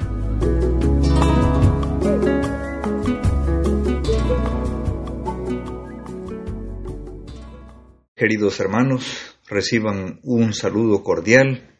Queridos 8.17 8.59
hermanos, 8.59 9.39
reciban 9.49 10.19
un 10.25 10.53
saludo 10.53 11.05
cordial, 11.05 11.79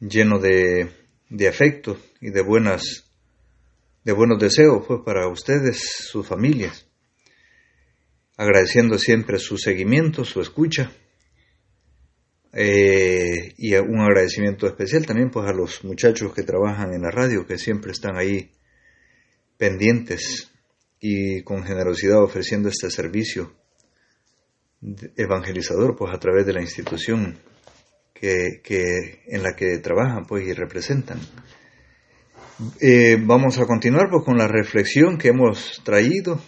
lleno 0.00 0.40
de, 0.40 1.03
de 1.28 1.48
afecto 1.48 1.96
y 2.20 2.30
de 2.30 2.42
buenas 2.42 3.04
de 4.04 4.12
buenos 4.12 4.38
deseos 4.38 4.84
pues, 4.86 5.00
para 5.04 5.28
ustedes, 5.28 5.80
sus 5.80 6.26
familias, 6.26 6.86
agradeciendo 8.36 8.98
siempre 8.98 9.38
su 9.38 9.56
seguimiento, 9.56 10.24
su 10.24 10.40
escucha, 10.42 10.92
eh, 12.52 13.54
y 13.56 13.74
un 13.74 14.00
agradecimiento 14.00 14.66
especial 14.66 15.06
también 15.06 15.30
pues, 15.30 15.48
a 15.48 15.52
los 15.52 15.82
muchachos 15.84 16.32
que 16.34 16.42
trabajan 16.42 16.92
en 16.92 17.02
la 17.02 17.10
radio, 17.10 17.46
que 17.46 17.58
siempre 17.58 17.92
están 17.92 18.16
ahí 18.16 18.52
pendientes 19.56 20.50
y 21.00 21.42
con 21.42 21.64
generosidad 21.64 22.22
ofreciendo 22.22 22.68
este 22.68 22.90
servicio 22.90 23.54
evangelizador 25.16 25.96
pues 25.96 26.14
a 26.14 26.18
través 26.18 26.44
de 26.44 26.52
la 26.52 26.60
institución 26.60 27.38
que, 28.14 29.22
en 29.26 29.42
la 29.42 29.54
que 29.54 29.78
trabajan 29.78 30.24
pues 30.26 30.46
y 30.46 30.52
representan. 30.52 31.18
Eh, 32.80 33.18
vamos 33.20 33.58
a 33.58 33.66
continuar 33.66 34.08
pues 34.10 34.24
con 34.24 34.38
la 34.38 34.48
reflexión 34.48 35.18
que 35.18 35.28
hemos 35.28 35.82
traído. 35.84 36.40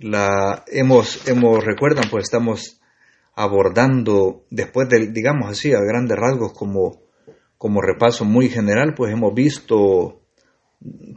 La 0.00 0.64
hemos, 0.66 1.26
hemos 1.28 1.64
recuerdan 1.64 2.10
pues 2.10 2.24
estamos 2.24 2.80
abordando 3.34 4.44
después 4.50 4.88
de 4.88 5.10
digamos 5.10 5.48
así 5.48 5.72
a 5.72 5.80
grandes 5.80 6.18
rasgos 6.18 6.52
como 6.52 7.00
como 7.56 7.80
repaso 7.80 8.24
muy 8.24 8.50
general 8.50 8.92
pues 8.94 9.12
hemos 9.12 9.32
visto 9.32 10.20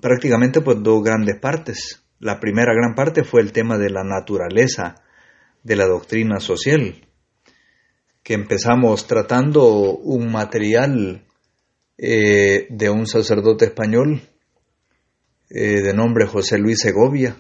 prácticamente 0.02 0.62
pues 0.62 0.82
dos 0.82 1.04
grandes 1.04 1.40
partes. 1.40 2.04
La 2.20 2.40
primera 2.40 2.74
gran 2.74 2.96
parte 2.96 3.24
fue 3.24 3.42
el 3.42 3.52
tema 3.52 3.78
de 3.78 3.90
la 3.90 4.04
naturaleza 4.04 4.96
de 5.64 5.76
la 5.76 5.88
doctrina 5.88 6.40
social, 6.40 7.08
que 8.26 8.34
empezamos 8.34 9.06
tratando 9.06 9.70
un 9.98 10.32
material 10.32 11.24
eh, 11.96 12.66
de 12.72 12.90
un 12.90 13.06
sacerdote 13.06 13.66
español 13.66 14.20
eh, 15.52 15.82
de 15.84 15.94
nombre 15.94 16.26
José 16.26 16.58
Luis 16.58 16.80
Segovia, 16.80 17.38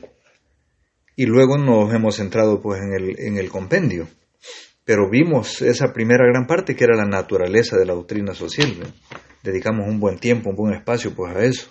y 1.15 1.25
luego 1.25 1.57
nos 1.57 1.91
hemos 1.91 2.17
centrado 2.17 2.61
pues 2.61 2.81
en 2.83 2.93
el, 2.93 3.19
en 3.19 3.37
el 3.37 3.49
compendio. 3.49 4.07
Pero 4.83 5.09
vimos 5.09 5.63
esa 5.63 5.91
primera 5.91 6.23
gran 6.27 6.45
parte 6.45 6.75
que 6.75 6.83
era 6.83 6.95
la 6.95 7.07
naturaleza 7.07 7.77
de 7.77 7.85
la 7.87 7.95
doctrina 7.95 8.35
social. 8.35 8.75
Dedicamos 9.41 9.87
un 9.87 9.99
buen 9.99 10.19
tiempo, 10.19 10.51
un 10.51 10.55
buen 10.55 10.75
espacio 10.75 11.15
pues 11.15 11.35
a 11.35 11.43
eso, 11.43 11.67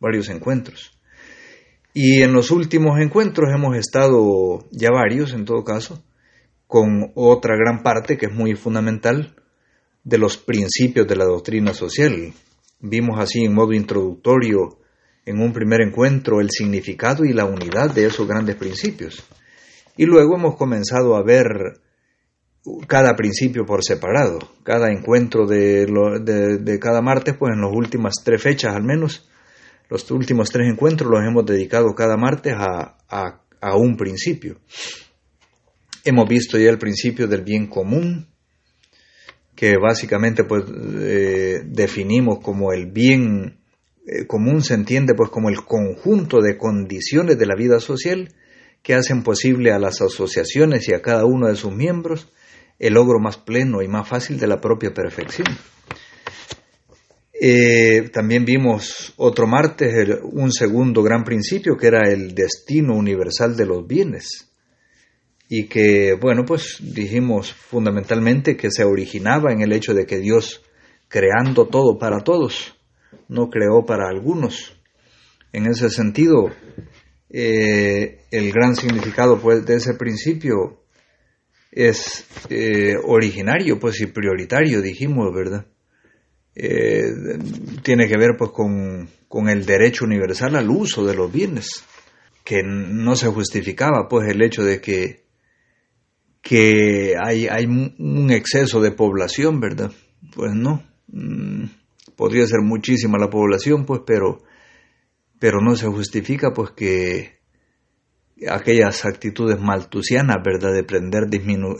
varios 0.00 0.28
encuentros. 0.28 0.90
Y 1.94 2.22
en 2.22 2.32
los 2.32 2.50
últimos 2.50 2.98
encuentros 2.98 3.48
hemos 3.54 3.76
estado, 3.76 4.64
ya 4.72 4.90
varios 4.90 5.34
en 5.34 5.44
todo 5.44 5.62
caso, 5.62 6.02
con 6.66 7.12
otra 7.14 7.56
gran 7.56 7.82
parte 7.82 8.16
que 8.16 8.26
es 8.26 8.32
muy 8.32 8.54
fundamental 8.54 9.34
de 10.04 10.18
los 10.18 10.36
principios 10.36 11.06
de 11.06 11.16
la 11.16 11.24
doctrina 11.24 11.74
social. 11.74 12.32
Vimos 12.80 13.18
así 13.18 13.44
en 13.44 13.54
modo 13.54 13.72
introductorio 13.72 14.78
en 15.24 15.40
un 15.40 15.52
primer 15.52 15.80
encuentro 15.80 16.40
el 16.40 16.50
significado 16.50 17.24
y 17.24 17.32
la 17.32 17.44
unidad 17.44 17.92
de 17.92 18.06
esos 18.06 18.26
grandes 18.28 18.56
principios. 18.56 19.26
Y 19.96 20.04
luego 20.04 20.36
hemos 20.36 20.56
comenzado 20.56 21.16
a 21.16 21.22
ver 21.22 21.80
cada 22.86 23.14
principio 23.14 23.64
por 23.64 23.84
separado, 23.84 24.38
cada 24.62 24.90
encuentro 24.90 25.46
de, 25.46 25.86
de 25.86 26.78
cada 26.78 27.00
martes, 27.00 27.34
pues 27.38 27.54
en 27.54 27.62
las 27.62 27.72
últimas 27.72 28.16
tres 28.24 28.42
fechas 28.42 28.74
al 28.74 28.82
menos, 28.82 29.28
los 29.88 30.10
últimos 30.10 30.50
tres 30.50 30.68
encuentros 30.70 31.10
los 31.10 31.20
hemos 31.24 31.46
dedicado 31.46 31.94
cada 31.94 32.16
martes 32.16 32.54
a, 32.56 32.96
a, 33.08 33.76
un 33.76 33.96
principio. 33.96 34.58
Hemos 36.06 36.28
visto 36.28 36.56
ya 36.56 36.70
el 36.70 36.78
principio 36.78 37.26
del 37.26 37.42
bien 37.42 37.66
común, 37.66 38.28
que 39.56 39.76
básicamente 39.76 40.44
pues 40.44 40.62
eh, 41.00 41.62
definimos 41.64 42.38
como 42.38 42.72
el 42.72 42.86
bien 42.86 43.58
eh, 44.06 44.24
común 44.24 44.62
se 44.62 44.74
entiende 44.74 45.14
pues 45.14 45.30
como 45.30 45.48
el 45.48 45.64
conjunto 45.64 46.40
de 46.40 46.56
condiciones 46.56 47.36
de 47.36 47.46
la 47.46 47.56
vida 47.56 47.80
social 47.80 48.32
que 48.84 48.94
hacen 48.94 49.24
posible 49.24 49.72
a 49.72 49.80
las 49.80 50.00
asociaciones 50.00 50.88
y 50.88 50.94
a 50.94 51.02
cada 51.02 51.24
uno 51.24 51.48
de 51.48 51.56
sus 51.56 51.72
miembros 51.72 52.28
el 52.78 52.94
logro 52.94 53.18
más 53.18 53.38
pleno 53.38 53.82
y 53.82 53.88
más 53.88 54.08
fácil 54.08 54.38
de 54.38 54.46
la 54.46 54.60
propia 54.60 54.94
perfección. 54.94 55.48
Eh, 57.32 58.10
también 58.12 58.44
vimos 58.44 59.12
otro 59.16 59.48
martes 59.48 60.20
un 60.22 60.52
segundo 60.52 61.02
gran 61.02 61.24
principio 61.24 61.76
que 61.76 61.88
era 61.88 62.08
el 62.08 62.32
destino 62.32 62.94
universal 62.94 63.56
de 63.56 63.66
los 63.66 63.84
bienes 63.88 64.46
y 65.48 65.68
que, 65.68 66.14
bueno, 66.14 66.44
pues 66.44 66.78
dijimos 66.80 67.52
fundamentalmente 67.52 68.56
que 68.56 68.70
se 68.70 68.84
originaba 68.84 69.52
en 69.52 69.60
el 69.60 69.72
hecho 69.72 69.94
de 69.94 70.06
que 70.06 70.18
Dios, 70.18 70.62
creando 71.08 71.66
todo 71.66 71.98
para 71.98 72.20
todos, 72.20 72.76
no 73.28 73.48
creó 73.48 73.84
para 73.86 74.08
algunos. 74.08 74.76
En 75.52 75.66
ese 75.66 75.88
sentido, 75.90 76.50
eh, 77.30 78.22
el 78.30 78.52
gran 78.52 78.74
significado 78.74 79.38
pues, 79.40 79.64
de 79.64 79.76
ese 79.76 79.94
principio 79.94 80.82
es 81.70 82.26
eh, 82.50 82.94
originario 83.04 83.78
pues, 83.78 84.00
y 84.00 84.06
prioritario, 84.06 84.82
dijimos, 84.82 85.32
¿verdad? 85.32 85.66
Eh, 86.54 87.02
tiene 87.82 88.08
que 88.08 88.16
ver 88.16 88.30
pues 88.38 88.50
con, 88.50 89.10
con, 89.28 89.50
el 89.50 89.66
derecho 89.66 90.06
universal 90.06 90.56
al 90.56 90.70
uso 90.70 91.04
de 91.04 91.14
los 91.14 91.30
bienes, 91.30 91.84
que 92.44 92.62
no 92.64 93.14
se 93.14 93.28
justificaba 93.28 94.08
pues 94.08 94.30
el 94.30 94.40
hecho 94.40 94.64
de 94.64 94.80
que, 94.80 95.25
que 96.48 97.14
hay, 97.20 97.48
hay 97.48 97.66
un 97.66 98.30
exceso 98.30 98.80
de 98.80 98.92
población, 98.92 99.58
¿verdad? 99.58 99.90
Pues 100.32 100.52
no, 100.54 100.80
mm, 101.08 101.64
podría 102.14 102.46
ser 102.46 102.60
muchísima 102.62 103.18
la 103.18 103.28
población, 103.28 103.84
pues, 103.84 104.02
pero, 104.06 104.44
pero 105.40 105.60
no 105.60 105.74
se 105.74 105.88
justifica 105.88 106.52
pues 106.54 106.70
que 106.70 107.40
aquellas 108.48 109.04
actitudes 109.04 109.58
maltusianas, 109.58 110.36
¿verdad?, 110.44 110.72
de 110.72 110.86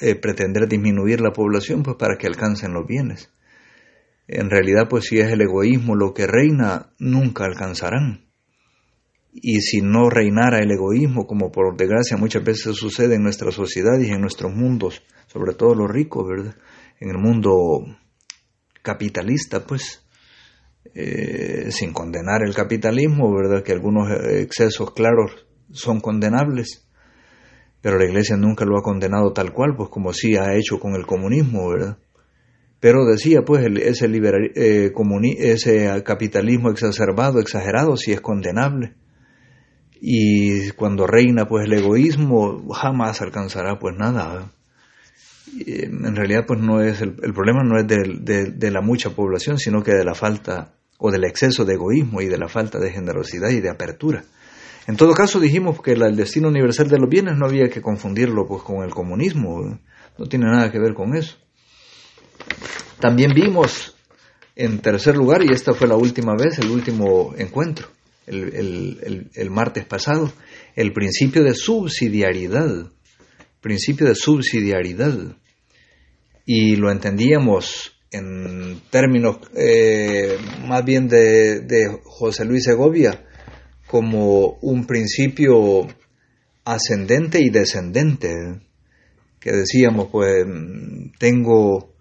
eh, 0.00 0.14
pretender 0.16 0.66
disminuir 0.68 1.20
la 1.20 1.32
población, 1.32 1.84
pues 1.84 1.96
para 1.96 2.16
que 2.18 2.26
alcancen 2.26 2.72
los 2.72 2.88
bienes. 2.88 3.30
En 4.26 4.50
realidad, 4.50 4.88
pues 4.90 5.04
si 5.04 5.18
es 5.18 5.30
el 5.30 5.42
egoísmo 5.42 5.94
lo 5.94 6.12
que 6.12 6.26
reina, 6.26 6.90
nunca 6.98 7.44
alcanzarán. 7.44 8.25
Y 9.38 9.60
si 9.60 9.82
no 9.82 10.08
reinara 10.08 10.60
el 10.60 10.70
egoísmo, 10.70 11.26
como 11.26 11.52
por 11.52 11.76
desgracia 11.76 12.16
muchas 12.16 12.42
veces 12.42 12.74
sucede 12.74 13.16
en 13.16 13.22
nuestra 13.22 13.50
sociedad 13.50 13.98
y 14.00 14.08
en 14.08 14.22
nuestros 14.22 14.54
mundos, 14.54 15.02
sobre 15.26 15.54
todo 15.54 15.74
los 15.74 15.90
ricos, 15.90 16.26
¿verdad? 16.26 16.56
En 17.00 17.10
el 17.10 17.18
mundo 17.18 17.84
capitalista, 18.80 19.66
pues, 19.66 20.02
eh, 20.94 21.66
sin 21.70 21.92
condenar 21.92 22.42
el 22.46 22.54
capitalismo, 22.54 23.34
¿verdad? 23.34 23.62
Que 23.62 23.72
algunos 23.72 24.08
excesos 24.10 24.92
claros 24.92 25.46
son 25.70 26.00
condenables, 26.00 26.88
pero 27.82 27.98
la 27.98 28.06
Iglesia 28.06 28.38
nunca 28.38 28.64
lo 28.64 28.78
ha 28.78 28.82
condenado 28.82 29.34
tal 29.34 29.52
cual, 29.52 29.74
pues 29.76 29.90
como 29.90 30.14
sí 30.14 30.36
ha 30.36 30.54
hecho 30.54 30.78
con 30.78 30.94
el 30.94 31.04
comunismo, 31.04 31.68
¿verdad? 31.68 31.98
Pero 32.80 33.04
decía, 33.04 33.42
pues, 33.44 33.66
ese, 33.66 34.06
eh, 34.54 34.92
ese 35.38 36.02
capitalismo 36.04 36.70
exacerbado, 36.70 37.38
exagerado, 37.38 37.96
sí 37.98 38.12
es 38.12 38.22
condenable. 38.22 38.94
Y 40.00 40.70
cuando 40.72 41.06
reina, 41.06 41.46
pues, 41.46 41.66
el 41.66 41.72
egoísmo, 41.72 42.68
jamás 42.72 43.22
alcanzará, 43.22 43.78
pues, 43.78 43.96
nada. 43.96 44.50
En 45.58 46.14
realidad, 46.14 46.44
pues, 46.46 46.60
no 46.60 46.80
es 46.82 47.00
el, 47.00 47.14
problema 47.14 47.62
no 47.62 47.78
es 47.78 47.86
de, 47.86 48.52
de, 48.52 48.70
la 48.70 48.82
mucha 48.82 49.10
población, 49.10 49.58
sino 49.58 49.82
que 49.82 49.92
de 49.92 50.04
la 50.04 50.14
falta 50.14 50.74
o 50.98 51.10
del 51.10 51.24
exceso 51.24 51.64
de 51.64 51.74
egoísmo 51.74 52.20
y 52.20 52.26
de 52.26 52.38
la 52.38 52.48
falta 52.48 52.78
de 52.78 52.90
generosidad 52.90 53.50
y 53.50 53.60
de 53.60 53.70
apertura. 53.70 54.24
En 54.86 54.96
todo 54.96 55.14
caso, 55.14 55.40
dijimos 55.40 55.80
que 55.82 55.92
el 55.92 56.16
destino 56.16 56.48
universal 56.48 56.88
de 56.88 56.98
los 56.98 57.08
bienes 57.08 57.36
no 57.36 57.46
había 57.46 57.68
que 57.68 57.82
confundirlo 57.82 58.46
pues, 58.46 58.62
con 58.62 58.84
el 58.84 58.90
comunismo, 58.90 59.78
no 60.18 60.26
tiene 60.26 60.46
nada 60.46 60.70
que 60.70 60.78
ver 60.78 60.94
con 60.94 61.16
eso. 61.16 61.36
También 63.00 63.32
vimos, 63.34 63.96
en 64.54 64.78
tercer 64.78 65.16
lugar, 65.16 65.42
y 65.44 65.52
esta 65.52 65.74
fue 65.74 65.88
la 65.88 65.96
última 65.96 66.34
vez, 66.34 66.58
el 66.58 66.70
último 66.70 67.34
encuentro, 67.36 67.88
el, 68.26 69.30
el 69.34 69.50
martes 69.50 69.84
pasado, 69.84 70.32
el 70.74 70.92
principio 70.92 71.42
de 71.42 71.54
subsidiariedad, 71.54 72.90
principio 73.60 74.06
de 74.06 74.14
subsidiariedad. 74.14 75.36
Y 76.44 76.76
lo 76.76 76.92
entendíamos 76.92 77.96
en 78.12 78.80
términos 78.90 79.38
eh, 79.56 80.38
más 80.66 80.84
bien 80.84 81.08
de, 81.08 81.60
de, 81.60 81.98
José 82.04 82.44
Luis 82.44 82.64
Segovia, 82.64 83.24
como 83.88 84.58
un 84.62 84.86
principio 84.86 85.86
ascendente 86.64 87.40
y 87.40 87.50
descendente, 87.50 88.32
que 89.40 89.52
decíamos, 89.52 90.08
pues 90.10 90.44
tengo, 91.18 91.94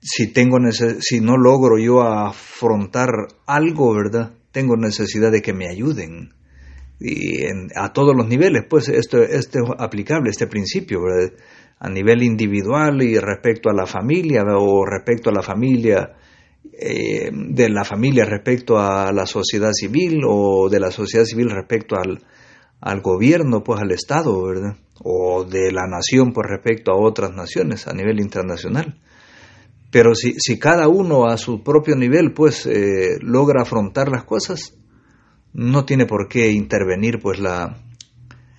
si, 0.00 0.28
tengo 0.28 0.58
si 0.70 1.20
no 1.20 1.36
logro 1.36 1.78
yo 1.78 2.02
afrontar 2.02 3.08
algo, 3.46 3.94
¿verdad? 3.94 4.32
Tengo 4.52 4.76
necesidad 4.76 5.32
de 5.32 5.42
que 5.42 5.52
me 5.52 5.68
ayuden. 5.68 6.34
Y 7.00 7.44
a 7.74 7.92
todos 7.92 8.14
los 8.16 8.28
niveles, 8.28 8.64
pues 8.68 8.88
esto, 8.88 9.22
esto 9.22 9.58
es 9.58 9.64
aplicable, 9.78 10.30
este 10.30 10.46
principio, 10.46 11.02
¿verdad? 11.02 11.32
a 11.84 11.88
nivel 11.88 12.22
individual 12.22 13.02
y 13.02 13.18
respecto 13.18 13.68
a 13.68 13.74
la 13.74 13.86
familia 13.86 14.44
o 14.56 14.86
respecto 14.86 15.30
a 15.30 15.32
la 15.32 15.42
familia 15.42 16.12
eh, 16.72 17.28
de 17.32 17.68
la 17.70 17.84
familia 17.84 18.24
respecto 18.24 18.78
a 18.78 19.10
la 19.12 19.26
sociedad 19.26 19.72
civil 19.72 20.20
o 20.24 20.68
de 20.70 20.78
la 20.78 20.92
sociedad 20.92 21.24
civil 21.24 21.50
respecto 21.50 21.96
al, 21.96 22.22
al 22.80 23.00
gobierno, 23.00 23.64
pues 23.64 23.80
al 23.80 23.90
Estado, 23.90 24.44
¿verdad? 24.44 24.76
O 25.02 25.42
de 25.42 25.72
la 25.72 25.88
nación, 25.88 26.32
pues 26.32 26.46
respecto 26.48 26.92
a 26.92 27.00
otras 27.00 27.32
naciones 27.32 27.88
a 27.88 27.94
nivel 27.94 28.20
internacional. 28.20 29.00
Pero 29.92 30.14
si, 30.14 30.34
si 30.38 30.58
cada 30.58 30.88
uno 30.88 31.26
a 31.26 31.36
su 31.36 31.62
propio 31.62 31.94
nivel, 31.94 32.32
pues 32.32 32.66
eh, 32.66 33.18
logra 33.20 33.62
afrontar 33.62 34.08
las 34.08 34.24
cosas, 34.24 34.74
no 35.52 35.84
tiene 35.84 36.06
por 36.06 36.28
qué 36.28 36.50
intervenir, 36.50 37.20
pues 37.20 37.38
la, 37.38 37.76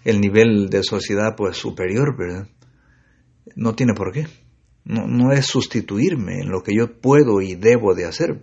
el 0.06 0.22
nivel 0.22 0.70
de 0.70 0.84
sociedad, 0.84 1.36
pues 1.36 1.58
superior, 1.58 2.16
¿verdad? 2.16 2.48
no 3.56 3.74
tiene 3.76 3.94
por 3.94 4.12
qué. 4.12 4.28
No, 4.86 5.08
no, 5.08 5.32
es 5.32 5.46
sustituirme 5.46 6.42
en 6.42 6.50
lo 6.50 6.62
que 6.62 6.76
yo 6.76 7.00
puedo 7.00 7.42
y 7.42 7.56
debo 7.56 7.96
de 7.96 8.06
hacer. 8.06 8.40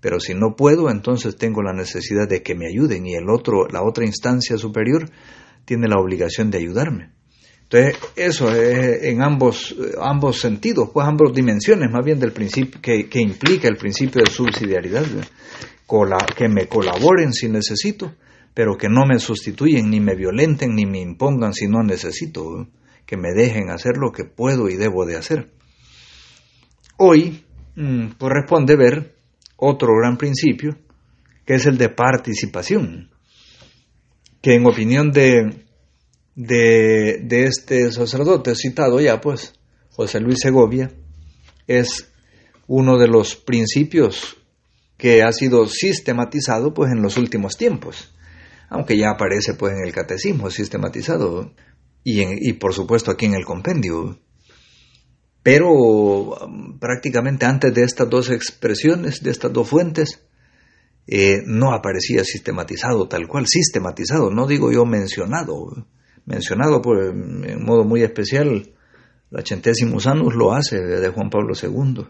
Pero 0.00 0.18
si 0.18 0.34
no 0.34 0.56
puedo, 0.56 0.90
entonces 0.90 1.36
tengo 1.36 1.62
la 1.62 1.72
necesidad 1.72 2.28
de 2.28 2.42
que 2.42 2.54
me 2.54 2.66
ayuden 2.66 3.06
y 3.06 3.14
el 3.14 3.30
otro, 3.30 3.66
la 3.68 3.82
otra 3.82 4.04
instancia 4.04 4.56
superior 4.56 5.08
tiene 5.64 5.88
la 5.88 6.00
obligación 6.00 6.50
de 6.50 6.58
ayudarme. 6.58 7.12
Entonces, 7.72 8.00
eso 8.16 8.50
es 8.52 9.04
en 9.04 9.22
ambos, 9.22 9.76
ambos 10.02 10.40
sentidos, 10.40 10.90
pues 10.92 11.06
ambas 11.06 11.32
dimensiones 11.32 11.88
más 11.88 12.04
bien 12.04 12.18
del 12.18 12.32
principio 12.32 12.80
que, 12.80 13.08
que 13.08 13.20
implica 13.20 13.68
el 13.68 13.76
principio 13.76 14.22
de 14.24 14.30
subsidiariedad, 14.30 15.04
que 16.36 16.48
me 16.48 16.66
colaboren 16.66 17.32
si 17.32 17.48
necesito, 17.48 18.12
pero 18.54 18.76
que 18.76 18.88
no 18.88 19.06
me 19.06 19.20
sustituyen, 19.20 19.88
ni 19.88 20.00
me 20.00 20.16
violenten, 20.16 20.74
ni 20.74 20.84
me 20.84 21.00
impongan 21.00 21.54
si 21.54 21.68
no 21.68 21.84
necesito 21.84 22.66
que 23.06 23.16
me 23.16 23.32
dejen 23.32 23.70
hacer 23.70 23.96
lo 23.96 24.10
que 24.10 24.24
puedo 24.24 24.68
y 24.68 24.76
debo 24.76 25.06
de 25.06 25.16
hacer. 25.16 25.52
Hoy 26.96 27.44
mm, 27.76 28.08
corresponde 28.18 28.74
ver 28.74 29.14
otro 29.56 29.90
gran 29.96 30.16
principio, 30.16 30.76
que 31.46 31.54
es 31.54 31.66
el 31.66 31.78
de 31.78 31.88
participación, 31.88 33.10
que 34.42 34.54
en 34.54 34.66
opinión 34.66 35.12
de, 35.12 35.69
de, 36.40 37.20
de 37.22 37.44
este 37.44 37.92
sacerdote 37.92 38.54
citado 38.54 38.98
ya, 38.98 39.20
pues, 39.20 39.52
José 39.90 40.20
Luis 40.20 40.38
Segovia, 40.40 40.90
es 41.66 42.10
uno 42.66 42.96
de 42.96 43.08
los 43.08 43.36
principios 43.36 44.38
que 44.96 45.22
ha 45.22 45.32
sido 45.32 45.66
sistematizado 45.66 46.72
pues 46.72 46.92
en 46.92 47.02
los 47.02 47.18
últimos 47.18 47.56
tiempos, 47.56 48.14
aunque 48.70 48.96
ya 48.96 49.10
aparece 49.10 49.54
pues 49.54 49.74
en 49.74 49.84
el 49.84 49.92
catecismo 49.92 50.50
sistematizado 50.50 51.52
y, 52.04 52.52
por 52.54 52.72
supuesto 52.72 53.10
aquí 53.10 53.26
en 53.26 53.34
el 53.34 53.44
compendio. 53.44 54.18
Pero 55.42 55.70
um, 55.70 56.78
prácticamente 56.78 57.44
antes 57.44 57.74
de 57.74 57.82
estas 57.82 58.08
dos 58.08 58.30
expresiones, 58.30 59.22
de 59.22 59.30
estas 59.30 59.52
dos 59.52 59.68
fuentes, 59.68 60.20
eh, 61.06 61.42
no 61.44 61.74
aparecía 61.74 62.24
sistematizado 62.24 63.08
tal 63.08 63.26
cual, 63.28 63.46
sistematizado, 63.46 64.30
no 64.30 64.46
digo 64.46 64.72
yo 64.72 64.86
mencionado, 64.86 65.86
mencionado 66.30 66.80
por, 66.80 66.98
en 67.02 67.64
modo 67.64 67.84
muy 67.84 68.02
especial, 68.02 68.70
la 69.30 69.42
Centésimos 69.42 70.06
Anus 70.06 70.34
lo 70.34 70.52
hace 70.52 70.80
de 70.80 71.08
Juan 71.08 71.28
Pablo 71.28 71.54
II, 71.60 72.06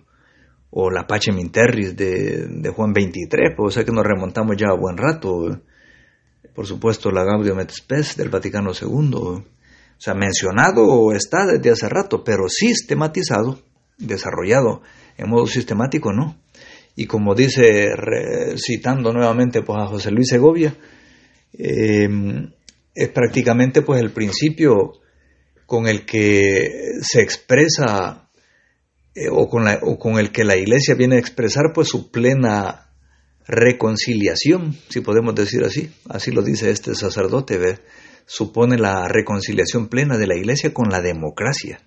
o 0.70 0.90
la 0.90 1.06
Pache 1.06 1.32
Minterris 1.32 1.96
de, 1.96 2.46
de 2.46 2.70
Juan 2.70 2.92
XXIII, 2.92 3.54
pues 3.56 3.74
sé 3.74 3.84
que 3.84 3.92
nos 3.92 4.06
remontamos 4.06 4.56
ya 4.56 4.68
a 4.68 4.78
buen 4.78 4.96
rato, 4.96 5.60
por 6.54 6.66
supuesto 6.66 7.10
la 7.10 7.24
Gaudium 7.24 7.60
et 7.60 7.70
Spes 7.70 8.16
del 8.16 8.28
Vaticano 8.28 8.70
II, 8.70 9.14
o 9.14 10.02
sea, 10.02 10.14
mencionado 10.14 11.12
está 11.12 11.46
desde 11.46 11.70
hace 11.70 11.88
rato, 11.88 12.22
pero 12.24 12.48
sistematizado, 12.48 13.60
desarrollado 13.98 14.82
en 15.18 15.28
modo 15.28 15.46
sistemático, 15.46 16.12
no. 16.12 16.36
Y 16.96 17.06
como 17.06 17.34
dice, 17.34 17.88
citando 18.56 19.12
nuevamente 19.12 19.62
pues, 19.62 19.78
a 19.78 19.86
José 19.86 20.10
Luis 20.10 20.28
Segovia, 20.28 20.74
em, 21.52 22.50
es 23.00 23.08
prácticamente 23.08 23.82
pues 23.82 24.00
el 24.00 24.10
principio 24.10 24.92
con 25.66 25.86
el 25.86 26.04
que 26.04 26.68
se 27.00 27.22
expresa 27.22 28.30
eh, 29.14 29.28
o, 29.30 29.48
con 29.48 29.66
o, 29.68 29.98
con 29.98 30.18
el 30.18 30.32
que 30.32 30.44
la 30.44 30.56
iglesia 30.56 30.94
viene 30.94 31.16
a 31.16 31.20
expresar 31.20 31.72
pues 31.74 31.88
su 31.88 32.10
plena 32.10 32.92
reconciliación, 33.46 34.76
si 34.88 35.00
podemos 35.00 35.34
decir 35.34 35.64
así, 35.64 35.90
así 36.08 36.30
lo 36.30 36.42
dice 36.42 36.70
este 36.70 36.94
sacerdote, 36.94 37.58
¿ve? 37.58 37.78
supone 38.26 38.78
la 38.78 39.08
reconciliación 39.08 39.88
plena 39.88 40.16
de 40.16 40.28
la 40.28 40.36
Iglesia 40.36 40.72
con 40.72 40.88
la 40.88 41.00
democracia. 41.00 41.80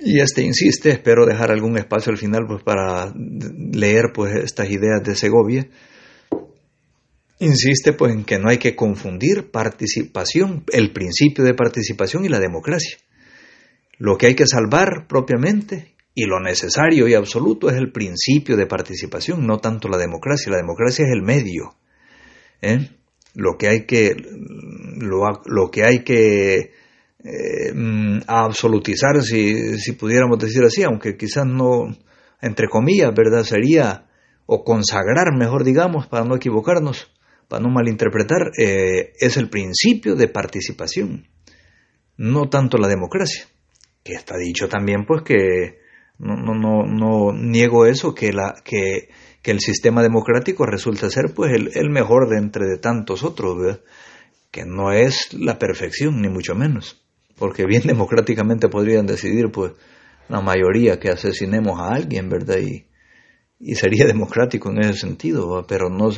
Y 0.00 0.18
este 0.18 0.42
insiste, 0.42 0.90
espero 0.90 1.26
dejar 1.26 1.52
algún 1.52 1.76
espacio 1.76 2.10
al 2.10 2.18
final 2.18 2.46
pues, 2.48 2.62
para 2.64 3.12
leer 3.14 4.06
pues, 4.12 4.34
estas 4.34 4.70
ideas 4.70 5.02
de 5.04 5.14
Segovia. 5.14 5.68
Insiste 7.40 7.92
pues, 7.92 8.12
en 8.12 8.24
que 8.24 8.38
no 8.38 8.48
hay 8.48 8.58
que 8.58 8.76
confundir 8.76 9.50
participación, 9.50 10.64
el 10.72 10.92
principio 10.92 11.44
de 11.44 11.54
participación 11.54 12.24
y 12.24 12.28
la 12.28 12.38
democracia. 12.38 12.98
Lo 13.98 14.16
que 14.16 14.26
hay 14.26 14.34
que 14.34 14.46
salvar 14.46 15.06
propiamente 15.08 15.94
y 16.14 16.24
lo 16.24 16.40
necesario 16.40 17.08
y 17.08 17.14
absoluto 17.14 17.68
es 17.68 17.76
el 17.76 17.92
principio 17.92 18.56
de 18.56 18.66
participación, 18.66 19.46
no 19.46 19.58
tanto 19.58 19.88
la 19.88 19.98
democracia. 19.98 20.52
La 20.52 20.58
democracia 20.58 21.04
es 21.04 21.12
el 21.12 21.22
medio. 21.22 21.74
¿eh? 22.62 22.90
lo 23.34 23.56
que 23.56 23.68
hay 23.68 23.86
que, 23.86 24.16
lo, 24.96 25.70
que, 25.70 25.84
hay 25.84 26.02
que 26.02 26.72
eh, 27.24 27.72
mm, 27.72 28.20
absolutizar, 28.26 29.22
si, 29.22 29.78
si 29.78 29.92
pudiéramos 29.92 30.38
decir 30.38 30.62
así, 30.64 30.82
aunque 30.82 31.16
quizás 31.16 31.46
no, 31.46 31.96
entre 32.40 32.68
comillas, 32.68 33.12
¿verdad? 33.14 33.44
Sería, 33.44 34.06
o 34.46 34.64
consagrar, 34.64 35.36
mejor 35.36 35.64
digamos, 35.64 36.06
para 36.06 36.24
no 36.24 36.36
equivocarnos, 36.36 37.10
para 37.50 37.62
no 37.62 37.68
malinterpretar, 37.68 38.52
eh, 38.56 39.12
es 39.20 39.36
el 39.36 39.50
principio 39.50 40.14
de 40.14 40.28
participación, 40.28 41.28
no 42.16 42.48
tanto 42.48 42.78
la 42.78 42.88
democracia, 42.88 43.44
que 44.02 44.14
está 44.14 44.38
dicho 44.38 44.68
también, 44.68 45.04
pues 45.04 45.20
que 45.22 45.80
no, 46.18 46.36
no, 46.36 46.54
no, 46.54 46.86
no 46.86 47.32
niego 47.34 47.84
eso, 47.84 48.14
que, 48.14 48.32
la, 48.32 48.54
que 48.64 49.10
que 49.42 49.50
el 49.50 49.60
sistema 49.60 50.02
democrático 50.02 50.66
resulta 50.66 51.08
ser 51.10 51.32
pues 51.34 51.52
el, 51.52 51.90
mejor 51.90 52.28
de 52.28 52.38
entre 52.38 52.66
de 52.66 52.78
tantos 52.78 53.24
otros, 53.24 53.80
que 54.50 54.64
no 54.64 54.92
es 54.92 55.32
la 55.32 55.58
perfección, 55.58 56.20
ni 56.20 56.28
mucho 56.28 56.54
menos, 56.54 57.02
porque 57.36 57.64
bien 57.64 57.82
democráticamente 57.86 58.68
podrían 58.68 59.06
decidir 59.06 59.50
pues 59.50 59.72
la 60.28 60.40
mayoría 60.40 61.00
que 61.00 61.08
asesinemos 61.08 61.80
a 61.80 61.94
alguien, 61.94 62.28
¿verdad? 62.28 62.58
Y, 62.58 62.86
y 63.58 63.74
sería 63.74 64.06
democrático 64.06 64.70
en 64.70 64.80
ese 64.80 64.94
sentido, 64.94 65.66
pero 65.66 65.88
no 65.88 66.10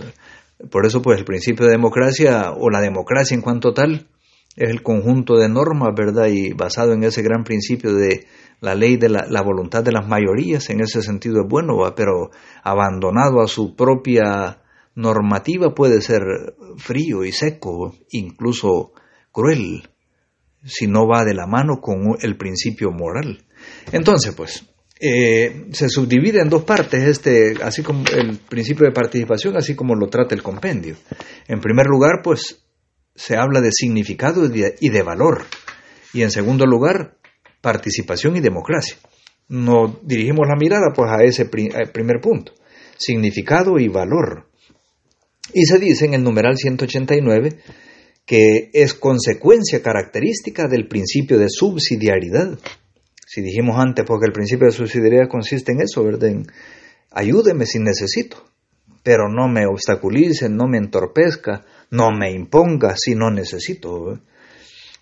por 0.70 0.86
eso 0.86 1.02
pues 1.02 1.18
el 1.18 1.24
principio 1.24 1.66
de 1.66 1.72
democracia 1.72 2.52
o 2.52 2.70
la 2.70 2.80
democracia 2.80 3.34
en 3.34 3.42
cuanto 3.42 3.72
tal 3.72 4.08
es 4.56 4.70
el 4.70 4.82
conjunto 4.82 5.36
de 5.38 5.48
normas, 5.48 5.94
¿verdad? 5.96 6.26
Y 6.26 6.52
basado 6.52 6.92
en 6.92 7.04
ese 7.04 7.22
gran 7.22 7.44
principio 7.44 7.94
de 7.94 8.26
la 8.60 8.74
ley 8.74 8.96
de 8.96 9.08
la, 9.08 9.42
voluntad 9.42 9.82
de 9.82 9.92
las 9.92 10.06
mayorías, 10.06 10.70
en 10.70 10.80
ese 10.80 11.02
sentido 11.02 11.42
es 11.42 11.48
bueno, 11.48 11.78
pero 11.96 12.30
abandonado 12.62 13.40
a 13.40 13.48
su 13.48 13.74
propia 13.74 14.62
normativa 14.94 15.74
puede 15.74 16.00
ser 16.00 16.22
frío 16.76 17.24
y 17.24 17.32
seco, 17.32 17.94
incluso 18.10 18.92
cruel, 19.32 19.88
si 20.64 20.86
no 20.86 21.08
va 21.08 21.24
de 21.24 21.34
la 21.34 21.46
mano 21.46 21.80
con 21.80 22.16
el 22.20 22.36
principio 22.36 22.92
moral. 22.92 23.44
Entonces, 23.90 24.34
pues, 24.34 24.71
eh, 25.04 25.66
se 25.72 25.88
subdivide 25.88 26.40
en 26.40 26.48
dos 26.48 26.62
partes 26.62 27.02
este, 27.02 27.54
así 27.60 27.82
como 27.82 28.04
el 28.16 28.38
principio 28.38 28.86
de 28.86 28.92
participación, 28.92 29.56
así 29.56 29.74
como 29.74 29.96
lo 29.96 30.06
trata 30.06 30.36
el 30.36 30.44
compendio. 30.44 30.94
En 31.48 31.60
primer 31.60 31.86
lugar, 31.86 32.20
pues, 32.22 32.64
se 33.12 33.36
habla 33.36 33.60
de 33.60 33.72
significado 33.72 34.44
y 34.46 34.88
de 34.88 35.02
valor. 35.02 35.44
Y 36.14 36.22
en 36.22 36.30
segundo 36.30 36.66
lugar, 36.66 37.16
participación 37.60 38.36
y 38.36 38.40
democracia. 38.40 38.96
Nos 39.48 40.06
dirigimos 40.06 40.46
la 40.46 40.54
mirada 40.56 40.92
pues 40.94 41.10
a 41.10 41.24
ese 41.24 41.46
primer 41.46 42.20
punto, 42.20 42.52
significado 42.96 43.80
y 43.80 43.88
valor. 43.88 44.46
Y 45.52 45.64
se 45.64 45.80
dice 45.80 46.04
en 46.04 46.14
el 46.14 46.22
numeral 46.22 46.56
189 46.56 47.58
que 48.24 48.70
es 48.72 48.94
consecuencia 48.94 49.82
característica 49.82 50.68
del 50.68 50.86
principio 50.86 51.38
de 51.38 51.48
subsidiariedad. 51.48 52.56
Si 53.32 53.40
dijimos 53.40 53.78
antes, 53.78 54.04
porque 54.04 54.26
el 54.26 54.32
principio 54.32 54.66
de 54.66 54.72
subsidiariedad 54.72 55.26
consiste 55.26 55.72
en 55.72 55.80
eso, 55.80 56.04
¿verdad? 56.04 56.28
En 56.28 56.46
ayúdeme 57.10 57.64
si 57.64 57.78
necesito, 57.78 58.44
pero 59.02 59.30
no 59.30 59.48
me 59.48 59.64
obstaculice, 59.64 60.50
no 60.50 60.68
me 60.68 60.76
entorpezca, 60.76 61.64
no 61.90 62.10
me 62.10 62.30
imponga 62.30 62.94
si 62.94 63.14
no 63.14 63.30
necesito. 63.30 64.20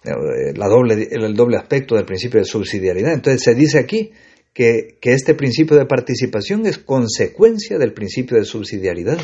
Eh, 0.05 0.53
la 0.55 0.69
doble, 0.69 1.09
el 1.11 1.35
doble 1.35 1.57
aspecto 1.57 1.97
del 1.97 2.05
principio 2.05 2.39
de 2.39 2.47
subsidiariedad. 2.47 3.15
Entonces 3.15 3.43
se 3.43 3.57
dice 3.57 3.81
aquí 3.81 4.13
que, 4.55 4.97
que 5.01 5.13
este 5.13 5.35
principio 5.35 5.77
de 5.77 5.87
participación 5.87 6.67
es 6.67 6.79
consecuencia 6.79 7.79
del 7.79 7.93
principio 7.93 8.39
de 8.39 8.45
subsidiariedad 8.45 9.19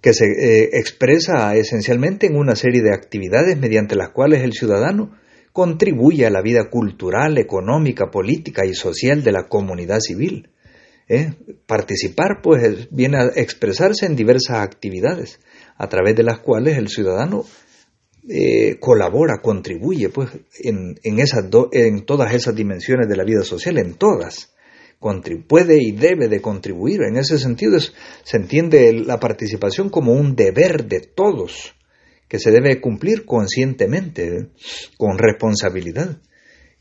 que 0.00 0.12
se 0.12 0.26
eh, 0.26 0.70
expresa 0.74 1.56
esencialmente 1.56 2.28
en 2.28 2.36
una 2.36 2.54
serie 2.54 2.82
de 2.82 2.94
actividades 2.94 3.58
mediante 3.58 3.96
las 3.96 4.10
cuales 4.10 4.44
el 4.44 4.52
ciudadano 4.52 5.18
contribuye 5.54 6.26
a 6.26 6.30
la 6.30 6.42
vida 6.42 6.68
cultural, 6.68 7.38
económica, 7.38 8.10
política 8.10 8.66
y 8.66 8.74
social 8.74 9.22
de 9.22 9.30
la 9.30 9.46
comunidad 9.46 10.00
civil. 10.00 10.50
¿eh? 11.08 11.32
Participar, 11.66 12.40
pues, 12.42 12.88
viene 12.90 13.18
a 13.18 13.26
expresarse 13.36 14.04
en 14.04 14.16
diversas 14.16 14.58
actividades, 14.58 15.38
a 15.76 15.88
través 15.88 16.16
de 16.16 16.24
las 16.24 16.40
cuales 16.40 16.76
el 16.76 16.88
ciudadano 16.88 17.44
eh, 18.28 18.80
colabora, 18.80 19.34
contribuye, 19.40 20.08
pues, 20.08 20.30
en, 20.58 20.98
en, 21.04 21.20
esas 21.20 21.44
en 21.70 22.04
todas 22.04 22.34
esas 22.34 22.56
dimensiones 22.56 23.08
de 23.08 23.16
la 23.16 23.22
vida 23.22 23.44
social, 23.44 23.78
en 23.78 23.94
todas 23.94 24.54
puede 25.46 25.80
y 25.80 25.92
debe 25.92 26.28
de 26.28 26.40
contribuir. 26.40 27.02
En 27.02 27.16
ese 27.16 27.38
sentido 27.38 27.78
se 27.78 28.36
entiende 28.36 28.92
la 28.92 29.20
participación 29.20 29.90
como 29.90 30.12
un 30.12 30.34
deber 30.34 30.86
de 30.86 31.00
todos 31.00 31.73
que 32.28 32.38
se 32.38 32.50
debe 32.50 32.80
cumplir 32.80 33.24
conscientemente, 33.24 34.48
con 34.96 35.18
responsabilidad 35.18 36.18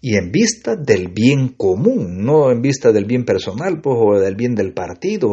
y 0.05 0.17
en 0.17 0.31
vista 0.33 0.75
del 0.75 1.07
bien 1.13 1.53
común, 1.55 2.25
no 2.25 2.51
en 2.51 2.61
vista 2.61 2.91
del 2.91 3.05
bien 3.05 3.23
personal 3.23 3.79
pues, 3.81 3.95
o 3.97 4.19
del 4.19 4.35
bien 4.35 4.53
del 4.53 4.73
partido, 4.73 5.29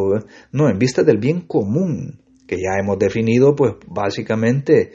no, 0.52 0.70
en 0.70 0.78
vista 0.78 1.02
del 1.02 1.18
bien 1.18 1.40
común, 1.40 2.20
que 2.46 2.54
ya 2.54 2.80
hemos 2.80 2.96
definido 2.96 3.56
pues 3.56 3.72
básicamente 3.88 4.92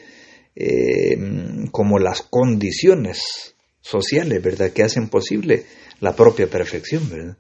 eh, 0.55 1.17
como 1.72 2.00
las 2.00 2.22
condiciones 2.22 3.53
sociales, 3.81 4.41
¿verdad?, 4.41 4.72
que 4.72 4.84
hacen 4.84 5.10
posible 5.10 5.63
la 6.00 6.15
propia 6.15 6.48
perfección, 6.48 7.10
¿verdad? 7.10 7.38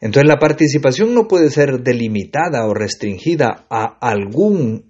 Entonces 0.00 0.28
la 0.28 0.38
participación 0.38 1.12
no 1.12 1.28
puede 1.28 1.50
ser 1.50 1.82
delimitada 1.82 2.66
o 2.66 2.72
restringida 2.72 3.66
a 3.68 3.98
algún 4.00 4.89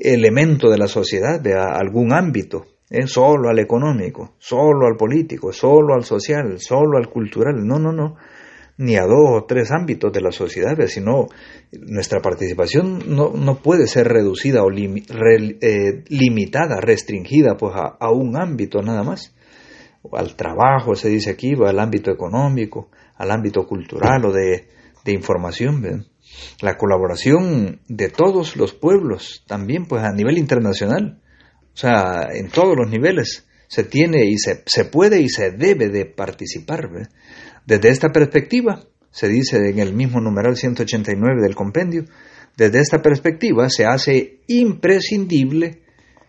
elemento 0.00 0.70
de 0.70 0.78
la 0.78 0.86
sociedad, 0.86 1.44
a 1.46 1.78
algún 1.78 2.12
ámbito, 2.12 2.64
¿eh? 2.90 3.06
solo 3.06 3.48
al 3.48 3.58
económico, 3.58 4.34
solo 4.38 4.86
al 4.86 4.96
político, 4.96 5.52
solo 5.52 5.94
al 5.94 6.04
social, 6.04 6.58
solo 6.60 6.98
al 6.98 7.08
cultural. 7.08 7.54
No, 7.66 7.78
no, 7.78 7.92
no, 7.92 8.16
ni 8.78 8.96
a 8.96 9.02
dos 9.02 9.42
o 9.42 9.44
tres 9.44 9.70
ámbitos 9.72 10.12
de 10.12 10.20
la 10.20 10.30
sociedad, 10.30 10.76
sino 10.86 11.26
nuestra 11.72 12.20
participación 12.20 13.02
no, 13.08 13.32
no 13.34 13.56
puede 13.56 13.88
ser 13.88 14.06
reducida 14.06 14.62
o 14.62 14.70
eh, 14.70 16.04
limitada, 16.08 16.80
restringida 16.80 17.56
pues, 17.56 17.74
a, 17.76 18.10
un 18.10 18.40
ámbito 18.40 18.80
nada 18.80 19.02
más. 19.02 19.34
Al 20.12 20.36
trabajo, 20.36 20.94
se 20.94 21.08
dice 21.08 21.30
aquí, 21.30 21.54
al 21.54 21.80
ámbito 21.80 22.12
económico, 22.12 22.88
al 23.16 23.32
ámbito 23.32 23.66
cultural 23.66 24.24
o 24.24 24.32
de, 24.32 24.68
información. 25.06 26.06
La 26.60 26.76
colaboración 26.76 27.80
de 27.88 28.08
todos 28.08 28.56
los 28.56 28.74
pueblos, 28.74 29.44
también 29.46 29.86
pues 29.86 30.02
a 30.02 30.12
nivel 30.12 30.38
internacional, 30.38 31.20
o 31.72 31.76
sea, 31.76 32.28
en 32.32 32.48
todos 32.48 32.76
los 32.76 32.90
niveles. 32.90 33.46
Se 33.68 33.84
tiene 33.84 34.24
y 34.24 34.38
se, 34.38 34.62
se 34.66 34.84
puede 34.86 35.20
y 35.20 35.28
se 35.28 35.50
debe 35.50 35.88
de 35.88 36.06
participar. 36.06 36.88
Desde 37.66 37.88
esta 37.90 38.08
perspectiva, 38.10 38.84
se 39.10 39.28
dice 39.28 39.56
en 39.68 39.78
el 39.78 39.94
mismo 39.94 40.20
numeral 40.20 40.56
189 40.56 41.42
del 41.42 41.54
compendio, 41.54 42.04
desde 42.56 42.80
esta 42.80 43.02
perspectiva 43.02 43.68
se 43.70 43.84
hace 43.84 44.40
imprescindible 44.48 45.82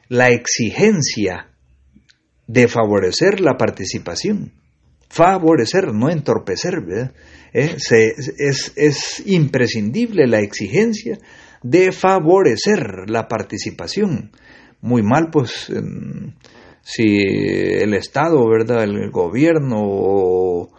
la 0.09 0.29
exigencia 0.29 1.49
de 2.45 2.67
favorecer 2.67 3.39
la 3.39 3.57
participación 3.57 4.58
favorecer, 5.09 5.93
no 5.93 6.09
entorpecer. 6.09 6.83
¿Eh? 6.89 7.09
es, 7.51 8.73
es 8.75 9.23
imprescindible 9.25 10.27
la 10.27 10.39
exigencia 10.39 11.17
de 11.63 11.91
favorecer 11.91 13.09
la 13.09 13.27
participación. 13.27 14.31
Muy 14.81 15.03
mal, 15.03 15.29
pues, 15.31 15.71
si 16.81 17.17
el 17.17 17.93
Estado, 17.93 18.47
¿verdad? 18.47 18.83
El 18.83 19.11
gobierno 19.11 19.77
o, 19.79 20.69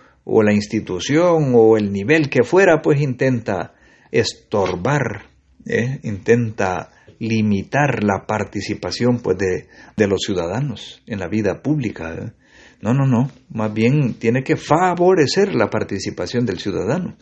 la 0.42 0.52
institución 0.52 1.52
o 1.54 1.76
el 1.76 1.92
nivel 1.92 2.30
que 2.30 2.44
fuera, 2.44 2.80
pues 2.82 3.00
intenta 3.00 3.74
estorbar, 4.10 5.24
¿eh? 5.66 5.98
intenta 6.04 6.92
limitar 7.18 8.02
la 8.02 8.26
participación 8.26 9.20
pues, 9.20 9.36
de, 9.38 9.66
de, 9.96 10.06
los 10.06 10.20
ciudadanos 10.24 11.02
en 11.06 11.18
la 11.18 11.28
vida 11.28 11.62
pública. 11.62 12.14
¿eh? 12.14 12.32
No, 12.80 12.94
no, 12.94 13.06
no. 13.06 13.30
Más 13.50 13.72
bien 13.72 14.14
tiene 14.14 14.42
que 14.42 14.56
favorecer 14.56 15.54
la 15.54 15.68
participación 15.68 16.46
del 16.46 16.58
ciudadano. 16.58 17.16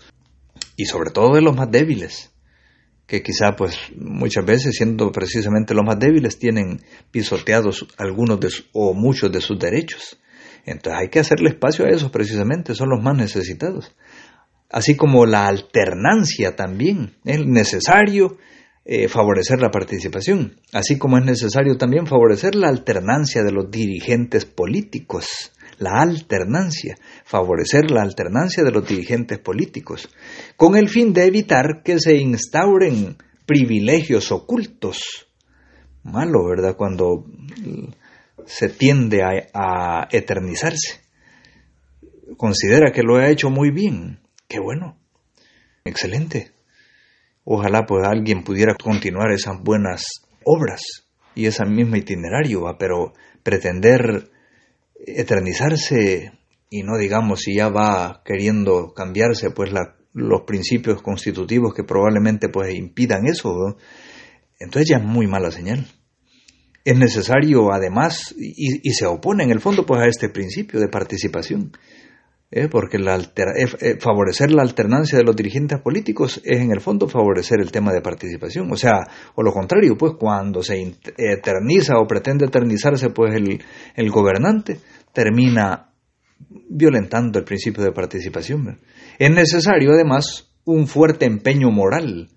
Y 0.76 0.84
sobre 0.86 1.10
todo 1.10 1.34
de 1.34 1.42
los 1.42 1.56
más 1.56 1.70
débiles, 1.70 2.32
que 3.06 3.22
quizá 3.22 3.56
pues 3.56 3.76
muchas 3.96 4.44
veces 4.44 4.76
siendo 4.76 5.10
precisamente 5.10 5.74
los 5.74 5.84
más 5.84 5.98
débiles 5.98 6.38
tienen 6.38 6.80
pisoteados 7.10 7.88
algunos 7.96 8.38
de 8.38 8.48
o 8.72 8.94
muchos 8.94 9.32
de 9.32 9.40
sus 9.40 9.58
derechos. 9.58 10.18
Entonces 10.64 11.00
hay 11.00 11.08
que 11.08 11.18
hacerle 11.18 11.50
espacio 11.50 11.86
a 11.86 11.88
esos 11.88 12.10
precisamente, 12.10 12.74
son 12.74 12.90
los 12.90 13.02
más 13.02 13.16
necesitados. 13.16 13.94
Así 14.70 14.96
como 14.96 15.24
la 15.24 15.46
alternancia 15.46 16.54
también, 16.54 17.16
es 17.24 17.44
necesario 17.46 18.36
eh, 18.90 19.07
favorecer 19.07 19.61
la 19.61 19.71
participación, 19.71 20.62
así 20.73 20.97
como 20.97 21.18
es 21.18 21.25
necesario 21.26 21.76
también 21.76 22.07
favorecer 22.07 22.54
la 22.54 22.68
alternancia 22.68 23.42
de 23.42 23.52
los 23.52 23.71
dirigentes 23.71 24.47
políticos, 24.47 25.52
la 25.78 26.00
alternancia, 26.00 26.97
favorecer 27.26 27.90
la 27.90 28.00
alternancia 28.00 28.64
de 28.64 28.71
los 28.71 28.88
dirigentes 28.88 29.40
políticos, 29.40 30.09
con 30.57 30.75
el 30.75 30.88
fin 30.88 31.12
de 31.12 31.26
evitar 31.26 31.83
que 31.85 32.00
se 32.00 32.16
instauren 32.16 33.18
privilegios 33.45 34.33
ocultos. 34.33 35.28
Malo, 36.02 36.47
¿verdad? 36.49 36.75
Cuando 36.75 37.26
se 38.47 38.71
tiende 38.71 39.23
a, 39.23 39.33
a 39.52 40.09
eternizarse. 40.11 41.02
Considera 42.38 42.90
que 42.90 43.02
lo 43.02 43.16
ha 43.16 43.28
hecho 43.28 43.50
muy 43.50 43.71
bien. 43.71 44.21
Qué 44.49 44.61
bueno. 44.61 44.97
Excelente. 45.85 46.57
Ojalá 47.50 47.87
pues 47.87 48.07
alguien 48.07 48.45
pudiera 48.45 48.75
continuar 48.75 49.33
esas 49.33 49.59
buenas 49.62 50.05
obras 50.45 50.83
y 51.35 51.47
ese 51.47 51.64
mismo 51.64 51.97
itinerario, 51.97 52.64
¿va? 52.64 52.76
pero 52.76 53.14
pretender 53.43 54.28
eternizarse 54.95 56.33
y 56.69 56.83
no 56.83 56.99
digamos 56.99 57.40
si 57.40 57.55
ya 57.55 57.71
va 57.71 58.21
queriendo 58.23 58.93
cambiarse 58.93 59.50
pues 59.50 59.71
los 60.12 60.43
principios 60.43 61.00
constitutivos 61.00 61.73
que 61.73 61.85
probablemente 61.85 62.50
pues 62.50 62.75
impidan 62.75 63.26
eso, 63.26 63.78
entonces 64.59 64.90
ya 64.90 64.99
es 64.99 65.05
muy 65.05 65.26
mala 65.26 65.50
señal. 65.50 65.87
Es 66.85 66.99
necesario 66.99 67.73
además, 67.73 68.35
y, 68.38 68.87
y, 68.87 68.93
se 68.93 69.07
opone 69.07 69.45
en 69.45 69.52
el 69.52 69.61
fondo 69.61 69.87
pues 69.87 70.02
a 70.02 70.07
este 70.07 70.28
principio 70.28 70.81
de 70.81 70.88
participación, 70.88 71.73
¿eh? 72.50 72.69
porque 72.69 72.97
eh, 72.97 73.67
eh, 73.81 73.97
favorecer 74.00 74.50
la 74.50 74.62
alternancia 74.62 75.19
de 75.19 75.25
los 75.25 75.37
dirigentes 75.37 75.81
políticos 75.81 76.40
es 76.45 76.61
en 76.61 76.71
el 76.71 76.81
fondo 76.81 77.09
favorecer 77.09 77.61
el 77.61 77.71
tema 77.71 77.93
de 77.93 78.00
participación. 78.00 78.71
O 78.73 78.76
sea, 78.76 79.07
o 79.35 79.43
lo 79.43 79.52
contrario, 79.52 79.97
pues 79.97 80.14
cuando 80.19 80.62
se 80.62 80.95
eterniza 81.17 81.99
o 81.99 82.07
pretende 82.07 82.47
eternizarse 82.47 83.11
pues 83.11 83.35
el 83.35 84.11
gobernante, 84.11 84.81
termina 85.12 85.90
violentando 86.69 87.38
el 87.38 87.45
principio 87.45 87.83
de 87.83 87.93
participación. 87.93 88.81
Es 89.19 89.31
necesario 89.31 89.93
además 89.93 90.50
un 90.64 90.87
fuerte 90.87 91.26
empeño 91.26 91.71
moral 91.71 92.28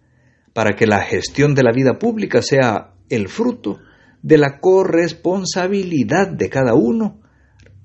para 0.54 0.76
que 0.76 0.88
la 0.88 1.02
gestión 1.02 1.54
de 1.54 1.64
la 1.64 1.72
vida 1.72 1.98
pública 2.00 2.42
sea 2.42 2.94
el 3.10 3.28
fruto 3.28 3.80
de 4.22 4.38
la 4.38 4.60
corresponsabilidad 4.60 6.28
de 6.28 6.50
cada 6.50 6.74
uno 6.74 7.22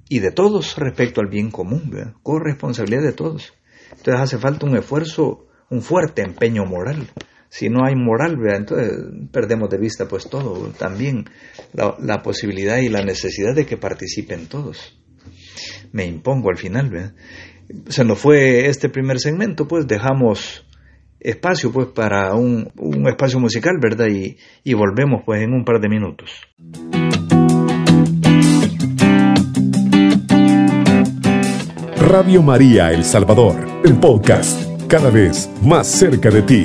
y 0.08 0.20
de 0.20 0.30
todos 0.30 0.76
respecto 0.76 1.20
al 1.20 1.28
bien 1.28 1.50
común, 1.50 2.14
corresponsabilidad 2.22 3.02
de 3.02 3.12
todos. 3.12 3.54
Entonces 3.90 4.20
hace 4.20 4.38
falta 4.38 4.66
un 4.66 4.76
esfuerzo, 4.76 5.46
un 5.70 5.82
fuerte 5.82 6.22
empeño 6.22 6.64
moral. 6.64 7.08
Si 7.48 7.68
no 7.68 7.84
hay 7.84 7.94
moral, 7.94 8.36
entonces 8.54 8.92
perdemos 9.32 9.70
de 9.70 9.78
vista 9.78 10.06
pues 10.08 10.28
todo, 10.28 10.68
también 10.78 11.24
la, 11.72 12.22
posibilidad 12.22 12.78
y 12.78 12.88
la 12.88 13.04
necesidad 13.04 13.54
de 13.54 13.66
que 13.66 13.76
participen 13.76 14.46
todos. 14.46 14.98
Me 15.92 16.04
impongo 16.04 16.50
al 16.50 16.58
final. 16.58 17.14
Se 17.88 18.04
nos 18.04 18.18
fue 18.18 18.66
este 18.66 18.88
primer 18.88 19.18
segmento, 19.20 19.66
pues 19.66 19.86
dejamos 19.86 20.66
espacio 21.18 21.72
pues 21.72 21.88
para 21.88 22.34
un, 22.34 22.70
un 22.76 23.08
espacio 23.08 23.40
musical, 23.40 23.76
¿verdad? 23.80 24.08
Y, 24.08 24.36
y 24.62 24.74
volvemos 24.74 25.22
pues 25.24 25.42
en 25.42 25.52
un 25.52 25.64
par 25.64 25.80
de 25.80 25.88
minutos. 25.88 26.30
Radio 32.16 32.42
María 32.42 32.92
El 32.92 33.04
Salvador, 33.04 33.82
el 33.84 34.00
podcast, 34.00 34.88
cada 34.88 35.10
vez 35.10 35.50
más 35.60 35.86
cerca 35.86 36.30
de 36.30 36.40
ti. 36.40 36.64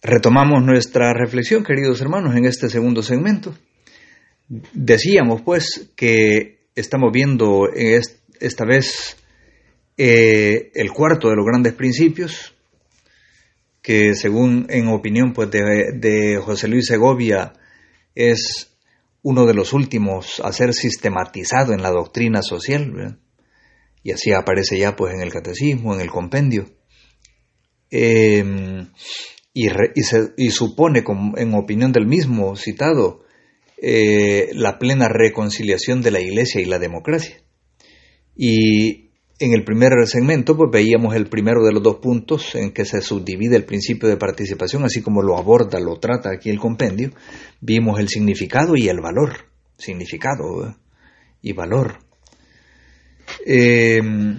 Retomamos 0.00 0.64
nuestra 0.64 1.12
reflexión, 1.12 1.62
queridos 1.64 2.00
hermanos, 2.00 2.34
en 2.34 2.46
este 2.46 2.70
segundo 2.70 3.02
segmento. 3.02 3.54
Decíamos, 4.48 5.42
pues, 5.42 5.90
que 5.96 6.60
estamos 6.74 7.12
viendo 7.12 7.68
esta 7.74 8.64
vez 8.64 9.18
eh, 9.98 10.70
el 10.74 10.92
cuarto 10.92 11.28
de 11.28 11.36
los 11.36 11.44
grandes 11.44 11.74
principios, 11.74 12.54
que 13.82 14.14
según 14.14 14.64
en 14.70 14.88
opinión 14.88 15.34
pues, 15.34 15.50
de, 15.50 16.40
José 16.42 16.68
Luis 16.68 16.86
Segovia 16.86 17.52
es 18.14 18.71
uno 19.22 19.46
de 19.46 19.54
los 19.54 19.72
últimos 19.72 20.40
a 20.44 20.52
ser 20.52 20.74
sistematizado 20.74 21.72
en 21.72 21.82
la 21.82 21.90
doctrina 21.90 22.42
social, 22.42 23.18
y 24.02 24.10
así 24.10 24.32
aparece 24.32 24.78
ya 24.78 24.96
pues 24.96 25.14
en 25.14 25.20
el 25.20 25.32
catecismo, 25.32 25.94
en 25.94 26.00
el 26.00 26.10
compendio, 26.10 26.66
em, 27.90 28.88
y, 29.54 29.68
y, 30.36 30.50
supone, 30.50 31.04
en 31.36 31.54
opinión 31.54 31.92
del 31.92 32.06
mismo 32.06 32.56
citado, 32.56 33.22
eh, 33.76 34.50
la 34.54 34.78
plena 34.78 35.08
reconciliación 35.08 36.02
de 36.02 36.10
la 36.10 36.20
Iglesia 36.20 36.60
y 36.60 36.64
la 36.64 36.78
democracia. 36.78 37.42
Y 38.34 39.11
en 39.38 39.52
el 39.52 39.64
primer 39.64 39.92
segmento, 40.06 40.56
pues 40.56 40.70
veíamos 40.70 41.14
el 41.14 41.26
primero 41.26 41.64
de 41.64 41.72
los 41.72 41.82
dos 41.82 41.96
puntos 41.96 42.54
en 42.54 42.72
que 42.72 42.84
se 42.84 43.00
subdivide 43.00 43.56
el 43.56 43.64
principio 43.64 44.08
de 44.08 44.16
participación, 44.16 44.84
así 44.84 45.02
como 45.02 45.22
lo 45.22 45.36
aborda, 45.36 45.80
lo 45.80 45.98
trata 45.98 46.30
aquí 46.30 46.50
el 46.50 46.58
compendio. 46.58 47.10
Vimos 47.60 47.98
el 47.98 48.08
significado 48.08 48.76
y 48.76 48.88
el 48.88 49.00
valor. 49.00 49.48
Significado 49.76 50.76
y 51.40 51.52
valor. 51.52 51.98
Em, 53.44 54.38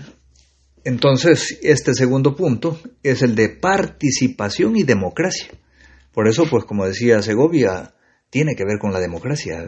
entonces, 0.85 1.59
este 1.61 1.93
segundo 1.93 2.35
punto 2.35 2.79
es 3.01 3.21
el 3.21 3.35
de 3.35 3.49
participación 3.49 4.77
y 4.77 4.83
democracia. 4.83 5.47
Por 6.13 6.27
eso, 6.27 6.45
pues 6.49 6.63
como 6.65 6.85
decía 6.85 7.21
Segovia, 7.21 7.93
tiene 8.29 8.55
que 8.55 8.65
ver 8.65 8.79
con 8.79 8.93
la 8.93 8.99
democracia. 8.99 9.65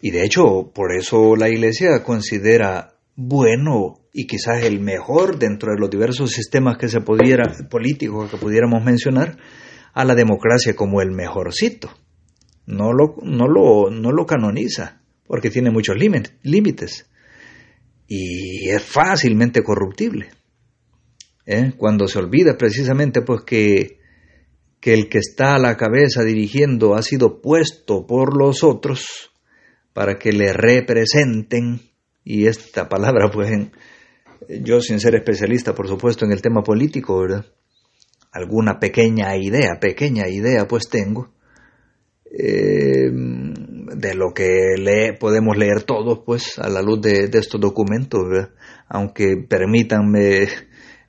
Y 0.00 0.10
de 0.10 0.24
hecho, 0.24 0.70
por 0.74 0.94
eso 0.94 1.34
la 1.36 1.48
Iglesia 1.48 2.02
considera 2.02 2.97
bueno 3.20 3.98
y 4.12 4.28
quizás 4.28 4.62
el 4.62 4.78
mejor 4.78 5.40
dentro 5.40 5.72
de 5.72 5.80
los 5.80 5.90
diversos 5.90 6.30
sistemas 6.30 6.78
que 6.78 6.86
se 6.86 7.00
pudiera, 7.00 7.52
políticos 7.68 8.30
que 8.30 8.36
pudiéramos 8.36 8.84
mencionar, 8.84 9.36
a 9.92 10.04
la 10.04 10.14
democracia 10.14 10.76
como 10.76 11.02
el 11.02 11.10
mejorcito. 11.10 11.90
No 12.64 12.92
lo, 12.92 13.16
no 13.22 13.48
lo, 13.48 13.90
no 13.90 14.12
lo 14.12 14.24
canoniza, 14.24 15.02
porque 15.26 15.50
tiene 15.50 15.72
muchos 15.72 15.96
límites 15.96 17.10
y 18.06 18.68
es 18.68 18.84
fácilmente 18.84 19.64
corruptible. 19.64 20.28
¿eh? 21.44 21.72
Cuando 21.76 22.06
se 22.06 22.20
olvida 22.20 22.56
precisamente 22.56 23.22
pues 23.22 23.40
que, 23.42 23.98
que 24.78 24.94
el 24.94 25.08
que 25.08 25.18
está 25.18 25.56
a 25.56 25.58
la 25.58 25.76
cabeza 25.76 26.22
dirigiendo 26.22 26.94
ha 26.94 27.02
sido 27.02 27.42
puesto 27.42 28.06
por 28.06 28.36
los 28.40 28.62
otros 28.62 29.32
para 29.92 30.20
que 30.20 30.30
le 30.30 30.52
representen 30.52 31.87
y 32.28 32.46
esta 32.46 32.90
palabra, 32.90 33.30
pues, 33.32 33.50
yo 34.60 34.82
sin 34.82 35.00
ser 35.00 35.14
especialista, 35.14 35.74
por 35.74 35.88
supuesto, 35.88 36.26
en 36.26 36.32
el 36.32 36.42
tema 36.42 36.62
político, 36.62 37.22
¿verdad? 37.22 37.46
Alguna 38.32 38.78
pequeña 38.78 39.34
idea, 39.38 39.80
pequeña 39.80 40.28
idea, 40.28 40.68
pues 40.68 40.90
tengo, 40.90 41.30
eh, 42.30 43.10
de 43.10 44.14
lo 44.14 44.34
que 44.34 44.74
lee, 44.76 45.16
podemos 45.18 45.56
leer 45.56 45.84
todos, 45.84 46.20
pues, 46.26 46.58
a 46.58 46.68
la 46.68 46.82
luz 46.82 47.00
de, 47.00 47.30
estos 47.32 47.58
documentos, 47.58 48.20
¿verdad? 48.28 48.50
Aunque 48.90 49.38
permítanme 49.48 50.42
eh, 50.42 50.48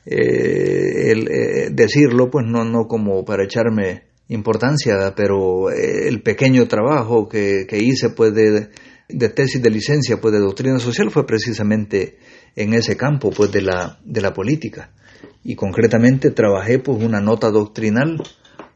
eh, 0.06 1.70
decirlo, 1.70 2.30
pues, 2.32 2.46
no, 2.48 2.64
no 2.64 2.88
como 2.88 3.26
para 3.26 3.44
echarme 3.44 4.04
importancia, 4.30 5.14
pero 5.18 5.70
el 5.70 6.22
pequeño 6.22 6.66
trabajo 6.70 7.28
que, 7.28 7.66
que 7.68 7.78
hice, 7.78 8.12
pues, 8.12 8.34
de 8.34 8.70
de 9.10 9.30
tesis 9.30 9.62
de 9.62 9.70
licencia 9.70 10.22
pues 10.22 10.34
de 10.34 10.40
doctrina 10.40 10.80
social 10.80 11.12
fue 11.12 11.26
precisamente 11.26 12.20
en 12.56 12.74
ese 12.74 12.96
campo 12.96 13.32
pues 13.32 13.52
de 13.52 13.62
la, 13.62 14.00
de 14.06 14.22
la 14.22 14.34
política. 14.34 14.92
Y 15.44 15.56
concretamente 15.56 16.32
trabajé 16.32 16.80
pues 16.80 17.04
una 17.04 17.20
nota 17.20 17.50
doctrinal 17.50 18.22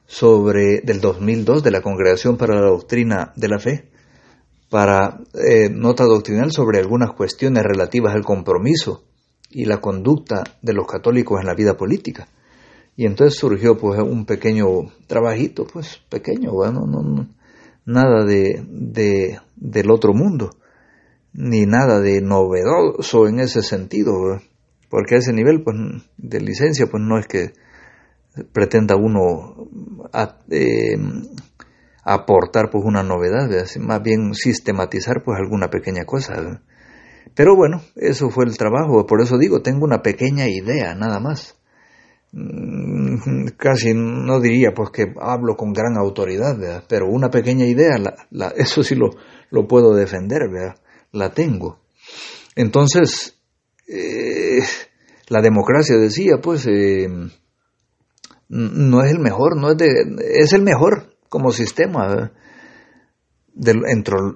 sobre 0.06 0.82
del 0.82 1.00
2002 1.00 1.64
de 1.64 1.72
la 1.72 1.82
Congregación 1.82 2.38
para 2.38 2.56
la 2.56 2.68
Doctrina 2.68 3.32
de 3.36 3.48
la 3.48 3.60
Fe 3.60 3.94
para 4.74 5.20
eh, 5.36 5.70
nota 5.70 6.04
doctrinal 6.04 6.52
sobre 6.52 6.80
algunas 6.80 7.12
cuestiones 7.12 7.62
relativas 7.64 8.16
al 8.16 8.24
compromiso 8.24 9.04
y 9.52 9.66
la 9.66 9.80
conducta 9.80 10.44
de 10.64 10.74
los 10.74 10.88
católicos 10.88 11.40
en 11.40 11.46
la 11.46 11.54
vida 11.54 11.78
política. 11.78 12.28
Y 12.96 13.06
entonces 13.06 13.38
surgió 13.40 13.78
pues 13.78 14.00
un 14.02 14.26
pequeño 14.26 14.66
trabajito, 15.06 15.68
pues 15.72 16.02
pequeño, 16.10 16.54
bueno, 16.54 16.88
no, 16.88 17.04
no, 17.04 17.28
nada 17.86 18.26
de, 18.26 18.64
de, 18.68 19.40
del 19.56 19.92
otro 19.92 20.14
mundo, 20.14 20.52
ni 21.34 21.66
nada 21.66 22.00
de 22.00 22.22
novedoso 22.22 23.28
en 23.28 23.40
ese 23.40 23.62
sentido, 23.62 24.42
porque 24.90 25.16
a 25.16 25.18
ese 25.20 25.34
nivel 25.34 25.64
pues, 25.64 25.76
de 26.18 26.42
licencia 26.42 26.88
pues 26.88 27.04
no 27.04 27.18
es 27.18 27.28
que 27.28 27.54
pretenda 28.52 28.96
uno 28.96 29.68
eh, 30.50 30.98
aportar 32.04 32.70
pues 32.72 32.84
una 32.86 33.04
novedad, 33.04 33.50
más 33.80 34.02
bien 34.02 34.34
sistematizar 34.34 35.24
pues 35.24 35.38
alguna 35.40 35.70
pequeña 35.70 36.06
cosa. 36.06 36.62
Pero 37.36 37.56
bueno, 37.56 37.82
eso 37.96 38.30
fue 38.30 38.46
el 38.46 38.58
trabajo, 38.58 39.06
por 39.06 39.22
eso 39.22 39.38
digo, 39.38 39.62
tengo 39.62 39.86
una 39.86 40.02
pequeña 40.02 40.48
idea 40.48 40.94
nada 40.96 41.20
más. 41.20 41.58
Mm, 42.36 43.46
casi 43.58 43.94
no 43.94 44.40
diría 44.40 44.72
pues 44.74 44.90
que 44.90 45.14
hablo 45.22 45.56
con 45.56 45.72
gran 45.72 45.96
autoridad, 45.98 46.84
pero 46.90 47.08
una 47.08 47.30
pequeña 47.30 47.68
idea, 47.68 47.98
la, 48.32 48.48
eso 48.58 48.84
sí 48.84 48.96
lo, 48.96 49.12
lo 49.52 49.68
puedo 49.68 49.94
defender, 49.94 50.42
la 51.12 51.30
tengo. 51.32 51.80
Entonces, 52.56 53.40
eh, 53.88 54.64
la 55.28 55.42
democracia 55.42 55.96
decía, 55.98 56.38
pues, 56.42 56.66
eh, 56.68 57.08
no 58.50 59.04
es 59.04 59.12
el 59.12 59.20
mejor, 59.20 59.56
no 59.56 59.72
es, 59.72 59.78
de, 59.78 59.92
es 60.34 60.54
el 60.54 60.64
mejor 60.64 61.16
como 61.30 61.52
sistema 61.52 62.32
de, 63.54 63.74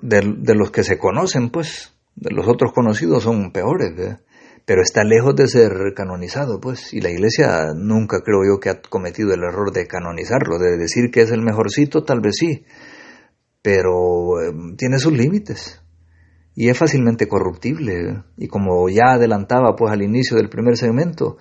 de, 0.02 0.56
los 0.56 0.72
que 0.72 0.84
se 0.84 1.00
conocen, 1.00 1.50
pues, 1.50 1.94
de 2.16 2.32
los 2.32 2.48
otros 2.48 2.72
conocidos 2.74 3.24
son 3.24 3.52
peores. 3.52 4.20
Pero 4.68 4.82
está 4.82 5.06
lejos 5.06 5.34
de 5.34 5.48
ser 5.48 5.72
canonizado, 5.96 6.60
pues, 6.60 6.94
y 6.94 7.00
la 7.00 7.10
Iglesia 7.10 7.68
nunca 7.74 8.20
creo 8.20 8.44
yo 8.46 8.60
que 8.60 8.70
ha 8.70 8.82
cometido 8.82 9.34
el 9.34 9.42
error 9.42 9.72
de 9.72 9.88
canonizarlo, 9.88 10.60
de 10.60 10.76
decir 10.76 11.10
que 11.10 11.22
es 11.22 11.32
el 11.32 11.42
mejorcito, 11.42 12.04
tal 12.04 12.20
vez 12.20 12.36
sí, 12.36 12.66
pero 13.62 14.42
em, 14.42 14.76
tiene 14.76 15.00
sus 15.00 15.14
límites 15.14 15.82
y 16.54 16.68
es 16.68 16.78
fácilmente 16.78 17.30
corruptible. 17.30 18.26
Y 18.36 18.50
como 18.50 18.90
ya 18.90 19.14
adelantaba, 19.14 19.74
pues, 19.74 19.94
al 19.94 20.02
inicio 20.02 20.36
del 20.36 20.50
primer 20.50 20.76
segmento, 20.76 21.38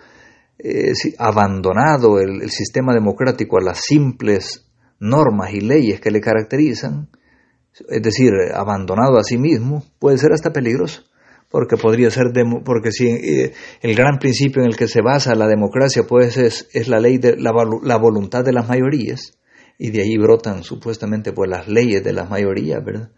eh, 0.60 0.92
abandonado 1.18 2.20
el 2.20 2.48
sistema 2.50 2.94
democrático 2.94 3.58
a 3.58 3.64
las 3.64 3.80
simples 3.80 4.70
normas 5.00 5.52
y 5.52 5.62
leyes 5.62 6.00
que 6.00 6.12
le 6.12 6.20
caracterizan, 6.20 7.08
es 7.88 8.02
decir, 8.02 8.30
abandonado 8.54 9.18
a 9.18 9.24
sí 9.24 9.36
mismo, 9.36 9.82
puede 9.98 10.16
ser 10.16 10.32
hasta 10.32 10.52
peligroso 10.52 11.02
porque 11.50 11.76
podría 11.76 12.10
ser, 12.10 12.26
porque 12.64 12.90
si 12.90 13.08
eh, 13.08 13.52
el 13.80 13.94
gran 13.94 14.18
principio 14.18 14.62
en 14.62 14.68
el 14.68 14.76
que 14.76 14.88
se 14.88 15.00
basa 15.00 15.34
la 15.34 15.46
democracia 15.46 16.04
pues 16.06 16.36
es, 16.36 16.68
es 16.72 16.88
la 16.88 17.00
ley 17.00 17.18
de 17.18 17.36
la, 17.36 17.52
la, 17.82 17.96
voluntad 17.96 18.44
de 18.44 18.52
las 18.52 18.68
mayorías, 18.68 19.38
y 19.78 19.90
de 19.90 20.02
ahí 20.02 20.16
brotan 20.16 20.62
supuestamente 20.64 21.32
pues 21.32 21.48
las 21.50 21.68
leyes 21.68 22.02
de 22.02 22.12
las 22.12 22.28
mayorías, 22.28 22.84
¿verdad? 22.84 23.10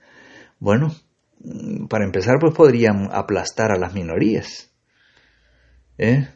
Bueno, 0.58 0.94
mm, 1.40 1.86
para 1.86 2.04
empezar 2.04 2.36
pues 2.40 2.54
podrían 2.54 3.08
aplastar 3.12 3.72
a 3.72 3.78
las 3.78 3.94
minorías, 3.94 4.70
¿eh? 5.96 6.28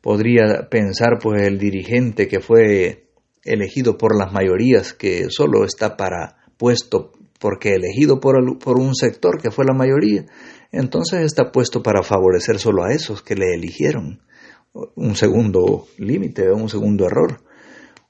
Podría 0.00 0.68
pensar 0.68 1.18
pues 1.22 1.42
el 1.42 1.58
dirigente 1.58 2.28
que 2.28 2.40
fue 2.40 3.08
elegido 3.42 3.96
por 3.96 4.18
las 4.18 4.32
mayorías 4.32 4.92
que 4.92 5.26
solo 5.30 5.64
está 5.64 5.96
para 5.96 6.36
puesto 6.56 7.12
porque 7.44 7.74
elegido 7.74 8.20
por, 8.20 8.36
un 8.38 8.94
sector 8.94 9.38
que 9.38 9.50
fue 9.50 9.66
la 9.66 9.74
mayoría, 9.74 10.24
entonces 10.72 11.20
está 11.20 11.52
puesto 11.52 11.82
para 11.82 12.02
favorecer 12.02 12.58
solo 12.58 12.84
a 12.84 12.92
esos 12.94 13.20
que 13.20 13.34
le 13.34 13.52
eligieron. 13.52 14.22
Un 14.72 15.14
segundo 15.14 15.86
límite, 15.98 16.50
un 16.50 16.70
segundo 16.70 17.04
error. 17.04 17.42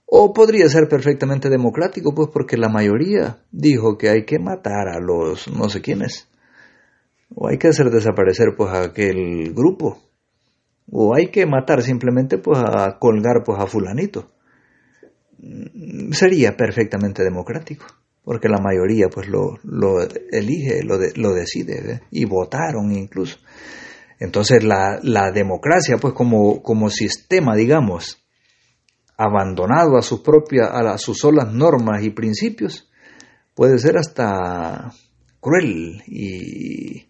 O 0.06 0.32
podría 0.32 0.68
ser 0.68 0.86
perfectamente 0.88 1.50
democrático, 1.50 2.14
pues 2.14 2.28
porque 2.32 2.56
la 2.56 2.68
mayoría 2.68 3.38
dijo 3.50 3.98
que 3.98 4.08
hay 4.08 4.24
que 4.24 4.38
matar 4.38 4.86
a 4.86 5.00
los 5.00 5.48
no 5.48 5.68
sé 5.68 5.82
quiénes. 5.82 6.28
O 7.34 7.48
hay 7.48 7.58
que 7.58 7.66
hacer 7.66 7.90
desaparecer 7.90 8.54
pues 8.56 8.70
a 8.70 8.84
aquel 8.84 9.52
grupo. 9.52 9.98
O 10.92 11.12
hay 11.12 11.32
que 11.32 11.44
matar 11.44 11.82
simplemente 11.82 12.38
pues 12.38 12.60
a 12.60 13.00
colgar 13.00 13.42
pues 13.44 13.58
a 13.58 13.66
fulanito. 13.66 14.30
Sería 16.12 16.56
perfectamente 16.56 17.24
democrático. 17.24 17.86
Porque 18.24 18.48
la 18.48 18.58
mayoría 18.58 19.08
pues 19.08 19.28
lo, 19.28 19.58
elige, 20.32 20.82
lo, 20.82 20.98
lo 21.14 21.34
decide, 21.34 22.02
y 22.10 22.24
votaron 22.24 22.92
incluso. 22.92 23.38
Entonces 24.18 24.64
la, 24.64 24.98
la 25.02 25.30
democracia 25.30 25.98
pues 25.98 26.14
como, 26.14 26.90
sistema, 26.90 27.54
digamos, 27.54 28.24
abandonado 29.16 29.96
a 29.96 30.02
sus 30.02 30.20
propias, 30.20 30.68
a, 30.72 30.96
sus 30.98 31.18
solas 31.18 31.52
normas 31.52 32.02
y 32.02 32.10
principios, 32.10 32.90
puede 33.54 33.78
ser 33.78 33.98
hasta 33.98 34.92
cruel 35.40 36.02
y, 36.06 37.06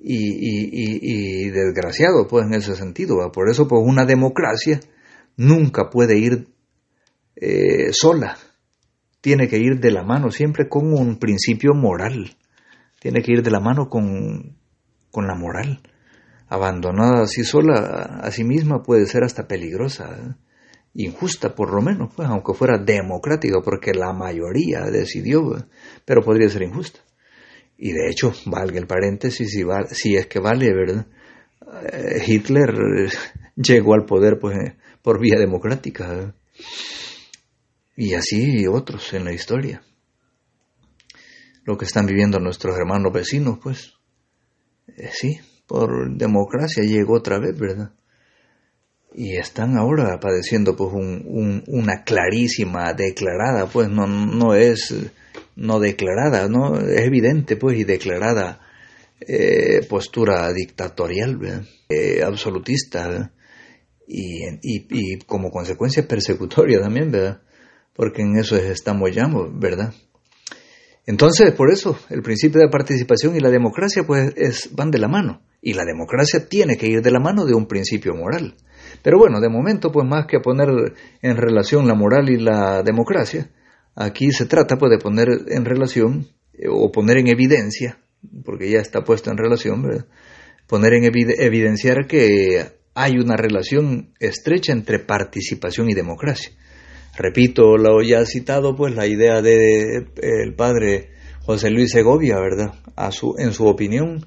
y, 0.00 1.50
desgraciado, 1.50 2.28
pues 2.28 2.46
en 2.46 2.54
ese 2.54 2.76
sentido. 2.76 3.16
Por 3.32 3.50
eso, 3.50 3.66
pues 3.66 3.82
una 3.84 4.04
democracia 4.04 4.80
nunca 5.36 5.90
puede 5.90 6.18
ir 6.18 6.48
eh, 7.36 7.92
sola, 7.92 8.36
tiene 9.28 9.46
que 9.46 9.58
ir 9.58 9.78
de 9.78 9.90
la 9.90 10.04
mano 10.04 10.30
siempre 10.30 10.70
con 10.70 10.90
un 10.90 11.18
principio 11.18 11.74
moral, 11.74 12.34
tiene 12.98 13.20
que 13.20 13.32
ir 13.32 13.42
de 13.42 13.50
la 13.50 13.60
mano 13.60 13.90
con, 13.90 14.56
con 15.10 15.26
la 15.26 15.34
moral. 15.34 15.82
Abandonada 16.48 17.24
así 17.24 17.44
sola 17.44 18.20
a 18.22 18.30
sí 18.30 18.42
misma 18.42 18.82
puede 18.82 19.04
ser 19.04 19.24
hasta 19.24 19.46
peligrosa. 19.46 20.16
¿eh? 20.18 20.34
injusta 20.94 21.54
por 21.54 21.74
lo 21.74 21.82
menos, 21.82 22.08
pues, 22.16 22.26
aunque 22.26 22.54
fuera 22.54 22.78
democrática, 22.78 23.58
porque 23.62 23.92
la 23.92 24.14
mayoría 24.14 24.80
decidió, 24.90 25.42
pero 26.06 26.22
podría 26.22 26.48
ser 26.48 26.62
injusta. 26.62 27.00
Y 27.76 27.92
de 27.92 28.08
hecho, 28.08 28.32
valga 28.46 28.78
el 28.78 28.86
paréntesis, 28.86 29.50
si, 29.50 29.62
si 29.90 30.16
es 30.16 30.26
que 30.26 30.40
vale, 30.40 30.72
¿verdad? 30.72 31.06
Eh, 31.92 32.22
Hitler 32.26 32.72
llegó 33.56 33.92
al 33.92 34.06
poder 34.06 34.38
pues, 34.40 34.56
por 35.02 35.20
vía 35.20 35.38
democrática. 35.38 36.34
Y 38.00 38.14
así 38.14 38.64
otros 38.68 39.12
en 39.12 39.24
la 39.24 39.32
historia. 39.32 39.82
Lo 41.64 41.76
que 41.76 41.84
están 41.84 42.06
viviendo 42.06 42.38
nuestros 42.38 42.76
hermanos 42.76 43.12
vecinos, 43.12 43.58
pues, 43.60 43.94
eh, 44.86 45.10
sí, 45.12 45.40
por 45.66 46.16
democracia 46.16 46.84
llegó 46.84 47.14
otra 47.14 47.40
vez, 47.40 47.58
¿verdad? 47.58 47.92
y 49.14 49.36
están 49.36 49.76
ahora 49.76 50.20
padeciendo 50.20 50.76
pues 50.76 50.92
un, 50.92 51.64
una 51.66 52.04
clarísima 52.04 52.92
declarada 52.92 53.66
pues 53.66 53.88
no, 53.88 54.06
no 54.06 54.54
es 54.54 54.94
no 55.56 55.80
declarada 55.80 56.46
no 56.46 56.78
es 56.78 57.00
evidente 57.00 57.56
pues 57.56 57.78
y 57.78 57.84
declarada 57.84 58.60
eh, 59.18 59.80
postura 59.88 60.52
dictatorial 60.52 61.66
eh, 61.88 62.22
absolutista 62.22 63.32
y, 64.06 64.44
y, 64.62 64.86
y, 64.90 65.18
como 65.20 65.50
consecuencia 65.50 66.06
persecutoria 66.06 66.78
también 66.78 67.10
verdad 67.10 67.47
porque 67.98 68.22
en 68.22 68.38
eso 68.38 68.56
estamos 68.56 69.10
ya 69.14 69.28
verdad 69.52 69.92
entonces 71.08 71.52
por 71.52 71.72
eso 71.72 71.98
el 72.10 72.20
principio 72.20 72.60
de 72.60 72.68
participación 72.68 73.34
y 73.34 73.40
la 73.40 73.48
democracia 73.48 74.02
pues 74.06 74.30
es, 74.36 74.68
van 74.76 74.90
de 74.90 74.98
la 74.98 75.08
mano. 75.08 75.40
Y 75.62 75.72
la 75.72 75.86
democracia 75.86 76.46
tiene 76.46 76.76
que 76.76 76.86
ir 76.86 77.00
de 77.00 77.10
la 77.10 77.18
mano 77.18 77.46
de 77.46 77.54
un 77.54 77.66
principio 77.66 78.14
moral. 78.14 78.56
Pero 79.02 79.18
bueno, 79.18 79.40
de 79.40 79.48
momento, 79.48 79.90
pues 79.90 80.06
más 80.06 80.26
que 80.26 80.38
poner 80.40 80.68
en 81.22 81.36
relación 81.38 81.88
la 81.88 81.94
moral 81.94 82.28
y 82.28 82.36
la 82.36 82.82
democracia, 82.82 83.50
aquí 83.94 84.32
se 84.32 84.44
trata 84.44 84.76
pues 84.76 84.90
de 84.90 84.98
poner 84.98 85.28
en 85.48 85.64
relación 85.64 86.28
eh, 86.52 86.66
o 86.70 86.92
poner 86.92 87.16
en 87.16 87.28
evidencia, 87.28 87.98
porque 88.44 88.70
ya 88.70 88.80
está 88.80 89.02
puesto 89.02 89.30
en 89.30 89.38
relación, 89.38 90.06
poner 90.66 90.92
en 90.92 91.04
evidenciar 91.04 92.06
que 92.06 92.66
hay 92.94 93.12
una 93.14 93.36
relación 93.36 94.12
estrecha 94.20 94.72
entre 94.72 94.98
participación 94.98 95.88
y 95.88 95.94
democracia. 95.94 96.52
Repito, 97.18 97.76
lo 97.76 98.00
ya 98.00 98.24
citado, 98.24 98.76
pues 98.76 98.94
la 98.94 99.06
idea 99.06 99.42
de 99.42 100.06
el 100.22 100.54
padre 100.54 101.10
José 101.42 101.68
Luis 101.70 101.90
Segovia, 101.90 102.38
¿verdad? 102.38 102.74
En 103.38 103.52
su 103.52 103.66
opinión, 103.66 104.24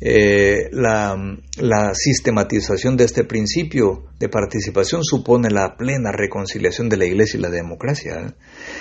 eh, 0.00 0.68
la, 0.72 1.94
sistematización 1.94 2.96
de 2.96 3.04
este 3.04 3.24
principio 3.24 4.06
de 4.18 4.28
participación 4.28 5.04
supone 5.04 5.48
la 5.48 5.76
plena 5.76 6.10
reconciliación 6.10 6.88
de 6.88 6.96
la 6.96 7.06
Iglesia 7.06 7.38
y 7.38 7.42
la 7.42 7.50
democracia. 7.50 8.16
¿eh? 8.16 8.32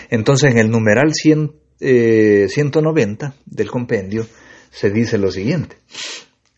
Entonces, 0.10 0.52
en 0.52 0.58
el 0.58 0.72
numeral 0.72 1.14
100, 1.14 1.52
190 2.50 3.28
eh, 3.28 3.32
del 3.46 3.70
compendio 3.70 4.26
se 4.72 4.90
dice 4.90 5.18
lo 5.18 5.32
siguiente. 5.32 5.78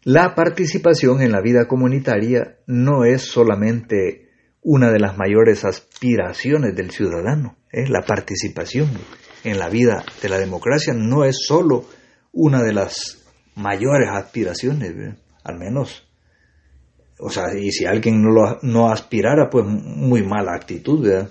La 0.03 0.33
participación 0.33 1.21
en 1.21 1.31
la 1.31 1.41
vida 1.41 1.67
comunitaria 1.67 2.57
no 2.67 3.03
es 3.03 3.23
solamente 3.23 4.24
una 4.65 4.91
de 4.91 4.99
las 4.99 5.15
mayores 5.15 5.63
aspiraciones 5.63 6.75
del 6.75 6.89
ciudadano. 6.89 7.55
La 7.71 8.01
participación 8.01 8.89
en 9.43 9.59
la 9.59 9.69
vida 9.69 10.03
de 10.23 10.29
la 10.29 10.39
democracia 10.39 10.91
no 10.93 11.23
es 11.23 11.37
solo 11.45 11.85
una 12.33 12.63
de 12.63 12.73
las 12.73 13.23
mayores 13.53 14.09
aspiraciones, 14.09 15.15
al 15.43 15.59
menos. 15.59 16.07
O 17.19 17.29
sea, 17.29 17.53
y 17.55 17.71
si 17.71 17.85
alguien 17.85 18.23
no, 18.23 18.31
lo, 18.31 18.59
no 18.63 18.91
aspirara, 18.91 19.49
pues 19.51 19.65
muy 19.65 20.23
mala 20.23 20.55
actitud, 20.55 21.27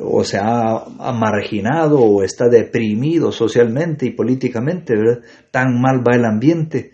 o 0.00 0.22
se 0.22 0.38
ha, 0.38 0.84
marginado 1.12 1.98
o 2.00 2.22
está 2.22 2.48
deprimido 2.48 3.32
socialmente 3.32 4.06
y 4.06 4.10
políticamente, 4.10 4.94
¿verdad? 4.94 5.22
tan 5.50 5.80
mal 5.80 6.06
va 6.06 6.14
el 6.14 6.24
ambiente. 6.24 6.92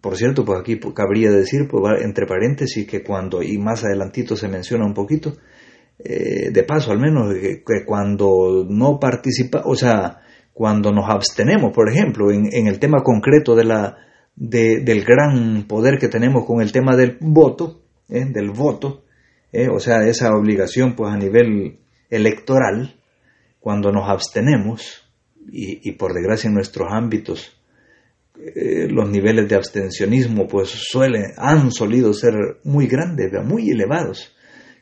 Por 0.00 0.16
cierto, 0.16 0.44
pues 0.44 0.60
aquí 0.60 0.78
cabría 0.94 1.30
decir, 1.30 1.68
pues 1.68 2.02
entre 2.02 2.26
paréntesis, 2.26 2.86
que 2.86 3.02
cuando, 3.02 3.42
y 3.42 3.58
más 3.58 3.84
adelantito 3.84 4.36
se 4.36 4.48
menciona 4.48 4.84
un 4.84 4.94
poquito, 4.94 5.36
eh, 5.98 6.50
de 6.50 6.62
paso 6.64 6.90
al 6.90 6.98
menos, 6.98 7.32
que, 7.34 7.84
cuando 7.86 8.66
no 8.68 8.98
participa, 8.98 9.62
o 9.64 9.74
sea, 9.76 10.20
cuando 10.52 10.92
nos 10.92 11.08
abstenemos, 11.08 11.72
por 11.72 11.88
ejemplo, 11.88 12.30
en, 12.30 12.66
el 12.66 12.78
tema 12.78 13.02
concreto 13.02 13.54
de 13.54 13.64
la, 13.64 13.96
del 14.36 15.04
gran 15.04 15.64
poder 15.66 15.98
que 15.98 16.08
tenemos 16.08 16.44
con 16.44 16.60
el 16.60 16.72
tema 16.72 16.96
del 16.96 17.18
voto, 17.20 17.82
¿eh? 18.08 18.24
del 18.24 18.50
voto, 18.50 19.04
¿eh? 19.52 19.68
o 19.68 19.80
sea, 19.80 20.06
esa 20.06 20.30
obligación 20.34 20.94
pues 20.94 21.12
a 21.12 21.16
nivel 21.16 21.80
electoral, 22.10 23.00
cuando 23.60 23.90
nos 23.90 24.08
abstenemos, 24.08 25.04
y, 25.50 25.92
por 25.92 26.14
desgracia 26.14 26.48
en 26.48 26.54
nuestros 26.54 26.88
ámbitos 26.90 27.56
eh, 28.36 28.88
los 28.88 29.08
niveles 29.08 29.48
de 29.48 29.54
abstencionismo 29.54 30.48
pues 30.48 30.68
suelen, 30.68 31.32
han 31.36 31.70
solido 31.70 32.12
ser 32.12 32.34
muy 32.64 32.86
grandes, 32.86 33.30
muy 33.44 33.70
elevados. 33.70 34.34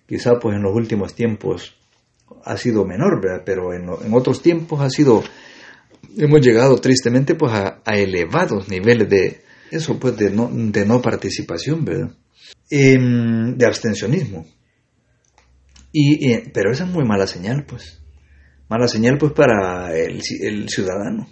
Quizá 0.07 0.39
pues 0.41 0.57
en 0.57 0.63
los 0.63 0.75
últimos 0.75 1.15
tiempos 1.15 1.77
ha 2.45 2.57
sido 2.57 2.85
menor, 2.87 3.21
pero 3.45 3.75
en, 3.75 3.83
en 4.05 4.15
otros 4.15 4.43
tiempos 4.43 4.81
ha 4.81 4.89
sido 4.89 5.23
hemos 6.17 6.41
llegado 6.41 6.77
tristemente 6.79 7.35
pues 7.35 7.53
a, 7.53 7.81
elevados 7.87 8.69
niveles 8.69 9.09
de 9.09 9.43
eso 9.71 9.99
pues 9.99 10.17
de 10.17 10.31
no, 10.31 10.51
de 10.53 10.85
no 10.85 11.01
participación, 11.01 11.85
¿verdad? 11.85 12.15
Em, 12.71 13.57
de 13.57 13.67
abstencionismo. 13.67 14.47
Y, 15.93 16.39
pero 16.51 16.73
esa 16.73 16.85
es 16.85 16.91
muy 16.91 17.05
mala 17.05 17.27
señal, 17.27 17.65
pues. 17.67 18.03
Mala 18.69 18.89
señal 18.89 19.19
pues 19.19 19.33
para 19.33 19.95
el, 19.95 20.23
el 20.41 20.69
ciudadano. 20.69 21.29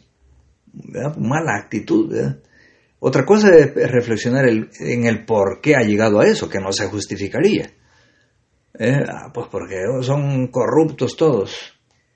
Mala 0.73 1.57
actitud. 1.57 2.15
Otra 2.99 3.25
cosa 3.25 3.57
es 3.57 3.75
reflexionar 3.75 4.47
en 4.49 5.07
el 5.07 5.25
por 5.25 5.61
qué 5.61 5.75
ha 5.75 5.83
llegado 5.83 6.21
a 6.21 6.27
eso, 6.27 6.49
que 6.49 6.61
no 6.61 6.73
se 6.73 6.87
justificaría. 6.87 7.71
¿Eh? 8.79 9.05
Ah, 9.09 9.31
pues 9.33 9.49
porque 9.51 9.77
son 10.03 10.49
corruptos 10.49 11.17
todos. 11.17 11.75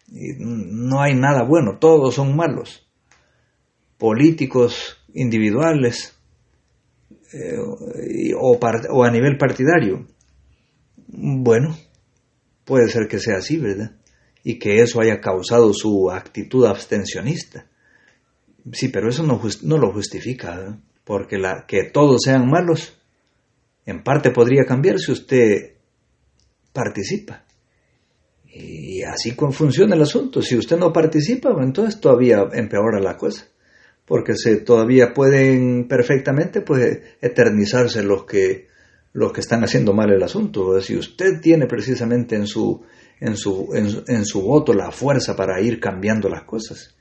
Y 0.08 0.34
no 0.38 1.00
hay 1.00 1.14
nada 1.14 1.42
bueno, 1.42 1.78
todos 1.78 2.14
son 2.14 2.36
malos. 2.36 2.86
Políticos 3.98 4.98
individuales 5.14 6.18
eh, 7.32 7.58
o, 8.38 8.58
o 8.90 9.04
a 9.04 9.10
nivel 9.10 9.36
partidario. 9.38 10.06
Bueno, 11.06 11.76
puede 12.64 12.88
ser 12.88 13.08
que 13.08 13.18
sea 13.18 13.38
así, 13.38 13.56
¿verdad? 13.58 13.92
Y 14.42 14.58
que 14.58 14.80
eso 14.80 15.00
haya 15.00 15.20
causado 15.20 15.72
su 15.72 16.10
actitud 16.10 16.66
abstencionista. 16.66 17.66
Sí, 18.72 18.88
pero 18.88 19.08
eso 19.08 19.22
no, 19.22 19.40
no 19.62 19.78
lo 19.78 19.92
justifica, 19.92 20.60
¿eh? 20.60 20.74
porque 21.04 21.38
la, 21.38 21.66
que 21.66 21.84
todos 21.84 22.22
sean 22.24 22.48
malos, 22.48 22.96
en 23.86 24.02
parte 24.02 24.30
podría 24.30 24.64
cambiar 24.64 24.98
si 24.98 25.12
usted 25.12 25.74
participa. 26.72 27.44
Y 28.46 29.02
así 29.02 29.32
funciona 29.32 29.96
el 29.96 30.02
asunto. 30.02 30.40
Si 30.40 30.56
usted 30.56 30.78
no 30.78 30.92
participa, 30.92 31.50
entonces 31.60 32.00
todavía 32.00 32.46
empeora 32.52 33.00
la 33.00 33.16
cosa. 33.16 33.46
Porque 34.04 34.36
se, 34.36 34.58
todavía 34.58 35.12
pueden 35.12 35.88
perfectamente 35.88 36.60
pues, 36.60 37.00
eternizarse 37.20 38.02
los 38.04 38.24
que, 38.24 38.68
los 39.12 39.32
que 39.32 39.40
están 39.40 39.64
haciendo 39.64 39.92
mal 39.92 40.12
el 40.12 40.22
asunto. 40.22 40.80
Si 40.80 40.96
usted 40.96 41.40
tiene 41.40 41.66
precisamente 41.66 42.36
en 42.36 42.46
su, 42.46 42.82
en, 43.18 43.36
su, 43.36 43.70
en, 43.74 44.24
su 44.24 44.42
voto 44.42 44.72
la 44.72 44.92
fuerza 44.92 45.34
para 45.34 45.60
ir 45.60 45.80
cambiando 45.80 46.28
las 46.28 46.44
cosas. 46.44 46.93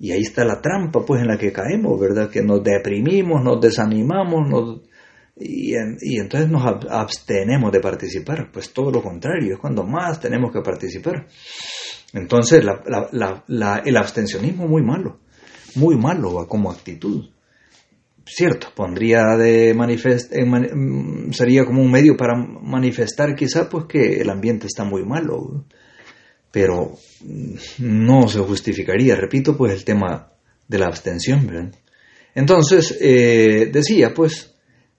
Y 0.00 0.12
ahí 0.12 0.22
está 0.22 0.44
la 0.44 0.60
trampa 0.60 1.04
pues 1.04 1.20
en 1.20 1.28
la 1.28 1.38
que 1.38 1.52
caemos, 1.52 2.00
¿verdad? 2.00 2.28
Que 2.28 2.42
nos 2.42 2.64
deprimimos, 2.64 3.44
nos 3.44 3.60
desanimamos, 3.60 4.48
nos 4.48 4.80
y, 5.40 6.18
entonces 6.18 6.50
nos 6.50 6.62
abstenemos 6.90 7.72
de 7.72 7.80
participar. 7.80 8.50
Pues 8.52 8.72
todo 8.72 8.90
lo 8.90 9.02
contrario, 9.02 9.54
es 9.54 9.58
cuando 9.58 9.84
más 9.84 10.20
tenemos 10.20 10.52
que 10.52 10.60
participar. 10.60 11.26
Entonces, 12.12 12.62
el 13.84 13.96
abstencionismo 13.96 14.66
muy 14.66 14.82
malo, 14.82 15.20
muy 15.76 15.96
malo 15.96 16.46
como 16.48 16.70
actitud. 16.70 17.30
Cierto, 18.26 18.68
pondría 18.76 19.36
de 19.36 19.74
manifest 19.74 20.32
mm, 20.36 21.32
sería 21.32 21.64
como 21.64 21.82
un 21.82 21.90
medio 21.90 22.16
para 22.16 22.36
manifestar 22.36 23.34
quizá 23.34 23.68
pues 23.68 23.86
que 23.86 24.20
el 24.20 24.30
ambiente 24.30 24.66
está 24.66 24.84
muy 24.84 25.04
malo, 25.04 25.64
pero 26.50 26.96
mm, 27.24 27.54
no 27.78 28.28
se 28.28 28.40
justificaría, 28.40 29.16
repito, 29.16 29.56
pues 29.56 29.72
el 29.72 29.84
tema 29.84 30.32
de 30.66 30.78
la 30.78 30.86
abstención. 30.86 31.72
Entonces, 32.34 32.96
eh, 33.00 33.70
decía, 33.72 34.12
pues, 34.14 34.54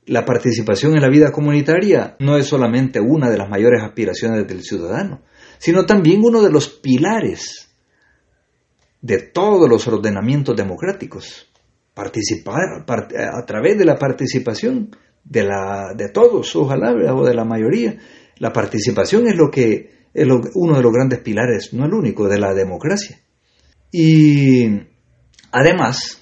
la 0.06 0.26
participación 0.26 0.96
en 0.96 1.02
la 1.02 1.10
vida 1.10 1.32
comunitaria 1.32 2.16
no 2.20 2.38
es 2.38 2.48
solamente 2.48 3.00
una 3.00 3.30
de 3.30 3.38
las 3.38 3.50
mayores 3.50 3.82
aspiraciones 3.84 4.48
del 4.48 4.64
ciudadano, 4.64 5.22
sino 5.58 5.86
también 5.86 6.22
uno 6.24 6.42
de 6.42 6.52
los 6.52 6.70
pilares 6.70 7.70
de 9.02 9.20
todos 9.20 9.70
los 9.70 9.88
ordenamientos 9.88 10.56
democráticos. 10.56 11.48
Participar 11.94 12.86
a 12.88 13.46
través 13.46 13.78
de 13.78 13.86
la 13.86 13.98
participación 13.98 14.96
de, 15.24 15.44
la, 15.44 15.94
de 15.96 16.10
todos, 16.10 16.56
ojalá, 16.56 16.94
o 17.14 17.26
de 17.26 17.34
la 17.34 17.46
mayoría. 17.46 17.98
La 18.38 18.52
participación 18.52 19.28
es 19.28 19.36
lo 19.36 19.52
que 19.52 20.01
es 20.14 20.28
uno 20.56 20.76
de 20.76 20.84
los 20.84 20.94
grandes 20.94 21.20
pilares, 21.20 21.74
no 21.74 21.86
el 21.86 21.94
único, 21.94 22.28
de 22.28 22.40
la 22.40 22.54
democracia. 22.54 23.20
Y 23.92 24.68
además, 25.52 26.22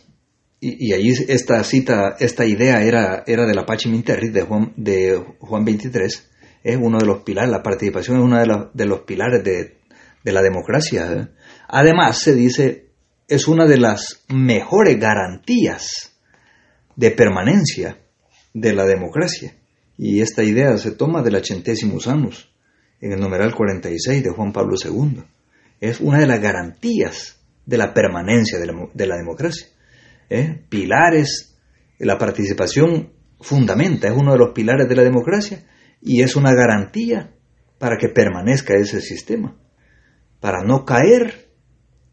y, 0.59 0.93
ahí 0.93 1.09
esta 1.09 1.63
cita, 1.63 2.15
esta 2.19 2.45
idea 2.45 2.83
era, 2.83 3.23
era 3.25 3.45
de 3.45 3.53
la 3.53 3.65
Minterri, 3.85 4.29
de 4.29 4.41
Juan, 4.41 4.73
de 4.75 5.23
Juan 5.39 5.65
23, 5.65 6.29
es 6.63 6.77
uno 6.77 6.97
de 6.97 7.05
los 7.05 7.23
pilares, 7.23 7.51
la 7.51 7.63
participación 7.63 8.17
es 8.17 8.23
uno 8.23 8.37
de, 8.37 8.67
de 8.73 8.85
los 8.85 9.01
pilares 9.01 9.43
de, 9.43 9.77
la 10.31 10.41
democracia. 10.41 11.11
¿eh? 11.11 11.27
Además, 11.67 12.19
se 12.19 12.35
dice, 12.35 12.89
es 13.27 13.47
una 13.47 13.65
de 13.65 13.77
las 13.77 14.23
mejores 14.27 14.99
garantías 14.99 16.13
de 16.95 17.11
permanencia 17.11 17.97
de 18.53 18.73
la 18.73 18.85
democracia. 18.85 19.55
Y 19.97 20.21
esta 20.21 20.43
idea 20.43 20.77
se 20.77 20.91
toma 20.91 21.21
de 21.21 21.31
la 21.31 21.41
Centésimos 21.43 22.07
Annus, 22.07 22.48
en 23.01 23.13
el 23.13 23.19
numeral 23.19 23.53
46 23.55 24.23
de 24.23 24.29
Juan 24.29 24.51
Pablo 24.51 24.75
II. 24.83 25.23
Es 25.79 25.99
una 25.99 26.19
de 26.19 26.27
las 26.27 26.41
garantías 26.41 27.39
de 27.65 27.77
la 27.77 27.93
permanencia 27.93 28.59
de 28.59 29.07
la, 29.07 29.15
democracia. 29.15 29.67
¿eh? 30.29 30.63
Pilares, 30.69 31.55
la 31.99 32.17
participación 32.17 33.13
fundamenta, 33.39 34.07
es 34.07 34.13
uno 34.17 34.33
de 34.33 34.39
los 34.39 34.53
pilares 34.53 34.89
de 34.89 34.95
la 34.95 35.03
democracia 35.03 35.63
y 36.01 36.21
es 36.21 36.35
una 36.35 36.53
garantía 36.53 37.35
para 37.77 37.97
que 37.97 38.09
permanezca 38.09 38.73
ese 38.75 38.99
sistema, 39.01 39.55
para 40.39 40.63
no 40.63 40.83
caer 40.83 41.49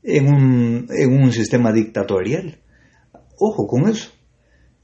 en 0.03 0.29
un, 0.29 0.87
en 0.91 1.13
un 1.13 1.33
sistema 1.33 1.73
dictatorial. 1.73 2.61
Ojo 3.39 3.67
con 3.67 3.89
eso. 3.89 4.13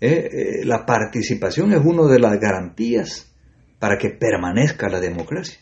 ¿eh? 0.01 0.29
Eh, 0.33 0.65
la 0.65 0.85
participación 0.85 1.73
es 1.73 1.81
una 1.85 2.13
de 2.13 2.19
las 2.19 2.39
garantías 2.41 3.33
para 3.79 3.97
que 3.99 4.11
permanezca 4.11 4.89
la 4.89 5.01
democracia. 5.01 5.59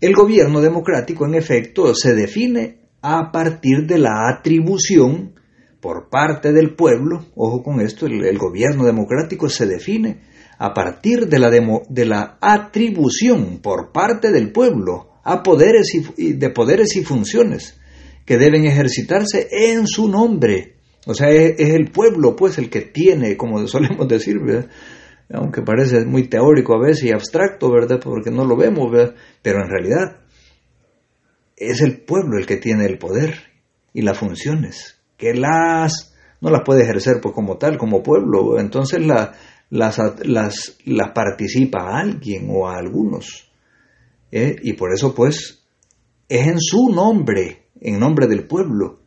El 0.00 0.14
gobierno 0.14 0.60
democrático, 0.60 1.26
en 1.26 1.34
efecto, 1.34 1.94
se 1.94 2.14
define 2.14 2.78
a 3.02 3.32
partir 3.32 3.86
de 3.86 3.98
la 3.98 4.28
atribución 4.28 5.34
por 5.80 6.08
parte 6.08 6.52
del 6.52 6.74
pueblo, 6.74 7.26
ojo 7.34 7.62
con 7.62 7.80
esto, 7.80 8.06
el 8.06 8.38
gobierno 8.38 8.84
democrático 8.84 9.48
se 9.48 9.66
define 9.66 10.18
a 10.58 10.74
partir 10.74 11.28
de 11.28 11.38
la, 11.38 11.50
de 11.50 12.04
la 12.04 12.38
atribución 12.40 13.60
por 13.62 13.92
parte 13.92 14.32
del 14.32 14.50
pueblo 14.50 15.08
a 15.22 15.42
poderes 15.42 15.92
y, 16.16 16.32
de 16.32 16.50
poderes 16.50 16.96
y 16.96 17.04
funciones 17.04 17.78
que 18.24 18.36
deben 18.36 18.66
ejercitarse 18.66 19.48
en 19.50 19.86
su 19.86 20.08
nombre. 20.08 20.74
O 21.06 21.14
sea, 21.14 21.30
es, 21.30 21.54
el 21.58 21.90
pueblo, 21.90 22.34
pues, 22.34 22.58
el 22.58 22.70
que 22.70 22.82
tiene, 22.82 23.36
como 23.36 23.66
solemos 23.68 24.08
decir, 24.08 24.36
aunque 25.32 25.62
parece 25.62 26.04
muy 26.04 26.28
teórico 26.28 26.74
a 26.74 26.80
veces 26.80 27.04
y 27.04 27.12
abstracto, 27.12 27.70
¿verdad? 27.70 28.00
Porque 28.02 28.30
no 28.30 28.44
lo 28.44 28.56
vemos, 28.56 28.90
¿verdad? 28.90 29.14
Pero 29.42 29.62
en 29.62 29.68
realidad 29.68 30.20
es 31.56 31.80
el 31.82 32.00
pueblo 32.00 32.38
el 32.38 32.46
que 32.46 32.56
tiene 32.56 32.86
el 32.86 32.98
poder 32.98 33.34
y 33.92 34.02
las 34.02 34.18
funciones, 34.18 35.00
que 35.16 35.34
las 35.34 36.14
no 36.40 36.50
las 36.50 36.62
puede 36.64 36.82
ejercer 36.82 37.20
pues 37.20 37.34
como 37.34 37.58
tal, 37.58 37.78
como 37.78 38.02
pueblo. 38.02 38.60
Entonces 38.60 39.04
la, 39.04 39.34
las, 39.70 39.98
las, 40.24 40.78
las 40.84 41.10
participa 41.10 41.82
a 41.82 42.00
alguien 42.00 42.48
o 42.50 42.68
a 42.68 42.76
algunos. 42.76 43.50
¿eh? 44.30 44.56
Y 44.62 44.74
por 44.74 44.92
eso 44.92 45.14
pues 45.14 45.64
es 46.28 46.46
en 46.46 46.60
su 46.60 46.90
nombre, 46.90 47.68
en 47.80 47.98
nombre 47.98 48.26
del 48.26 48.46
pueblo, 48.46 49.00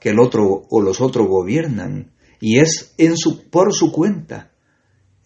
que 0.00 0.10
el 0.10 0.20
otro 0.20 0.62
o 0.68 0.80
los 0.80 1.00
otros 1.00 1.26
gobiernan. 1.28 2.12
Y 2.40 2.60
es 2.60 2.94
en 2.98 3.16
su, 3.16 3.50
por 3.50 3.74
su 3.74 3.92
cuenta, 3.92 4.52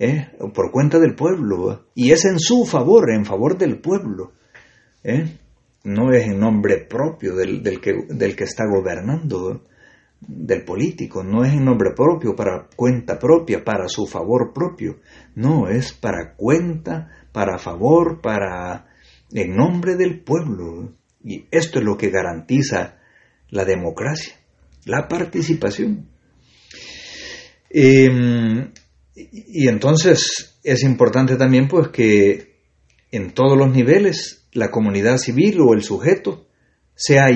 ¿eh? 0.03 0.31
por 0.53 0.73
cuenta 0.73 0.99
del 0.99 1.15
pueblo. 1.15 1.87
Y 1.95 2.11
es 2.11 2.25
en 2.25 2.39
su 2.39 2.67
favor, 2.67 3.11
en 3.11 3.25
favor 3.25 3.57
del 3.57 3.81
pueblo. 3.81 4.33
¿eh? 5.05 5.39
No 5.85 6.13
es 6.13 6.27
en 6.27 6.39
nombre 6.39 6.79
propio 6.79 7.35
del, 7.37 7.63
del, 7.63 7.81
que, 7.81 7.95
del 8.09 8.35
que 8.37 8.45
está 8.45 8.65
gobernando 8.67 9.63
del 10.21 10.65
político, 10.65 11.25
no 11.25 11.45
es 11.45 11.53
en 11.53 11.65
nombre 11.65 11.91
propio, 11.97 12.37
para 12.37 12.69
cuenta 12.77 13.19
propia, 13.19 13.65
para 13.65 13.89
su 13.89 14.07
favor 14.07 14.53
propio, 14.55 15.01
no, 15.35 15.69
es 15.69 15.93
para 15.93 16.35
cuenta, 16.37 17.09
para 17.33 17.59
favor, 17.59 18.21
para 18.21 18.87
en 19.33 19.57
nombre 19.57 19.97
del 19.97 20.21
pueblo. 20.21 20.93
Y 21.25 21.47
esto 21.51 21.81
es 21.81 21.85
lo 21.85 21.97
que 21.97 22.11
garantiza 22.11 22.99
la 23.49 23.65
democracia, 23.65 24.35
la 24.85 25.09
participación. 25.09 26.07
Em, 27.69 28.71
y 29.15 29.69
entonces 29.69 30.59
es 30.65 30.83
importante 30.83 31.37
también 31.37 31.69
pues 31.69 31.89
que 31.89 32.57
en 33.11 33.33
todos 33.33 33.59
los 33.59 33.71
niveles 33.71 34.49
la 34.53 34.71
comunidad 34.71 35.19
civil 35.19 35.61
o 35.61 35.75
el 35.75 35.83
sujeto 35.83 36.47
sea, 36.95 37.27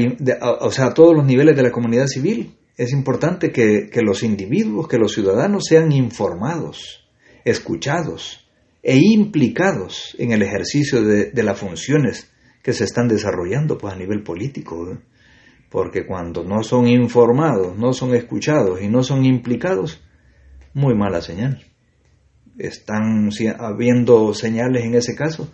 o 0.61 0.71
sea, 0.71 0.87
a 0.87 0.95
todos 0.95 1.15
los 1.15 1.27
niveles 1.27 1.57
de 1.57 1.63
la 1.63 1.71
comunidad 1.71 2.07
civil 2.07 2.57
es 2.77 2.93
importante 2.93 3.51
que, 3.53 3.91
los 4.03 4.23
individuos, 4.23 4.87
que 4.89 4.99
los 4.99 5.13
ciudadanos 5.13 5.65
sean 5.67 5.93
informados, 5.93 7.09
escuchados 7.45 8.47
e 8.83 8.99
implicados 8.99 10.15
en 10.19 10.33
el 10.33 10.43
ejercicio 10.43 11.03
de, 11.03 11.43
las 11.43 11.59
funciones 11.59 12.31
que 12.63 12.73
se 12.73 12.85
están 12.85 13.09
desarrollando 13.09 13.79
pues, 13.79 13.95
a 13.95 13.97
nivel 13.97 14.23
político. 14.23 14.93
¿eh? 14.93 14.99
Porque 15.71 16.07
cuando 16.07 16.45
no 16.45 16.63
son 16.63 16.87
informados, 16.87 17.79
no 17.79 17.93
son 17.93 18.15
escuchados 18.15 18.83
y 18.83 18.89
no 18.89 19.03
son 19.03 19.25
implicados, 19.25 20.03
muy 20.77 20.95
mala 20.95 21.23
señal. 21.23 21.65
Están 22.59 23.31
habiendo 23.59 24.35
señales 24.35 24.85
en 24.85 24.95
ese 24.95 25.17
caso 25.17 25.51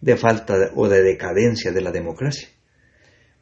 de 0.00 0.16
falta 0.16 0.54
o 0.76 0.88
de 0.88 1.02
decadencia 1.02 1.72
de 1.72 1.80
la 1.80 1.90
democracia. 1.90 2.48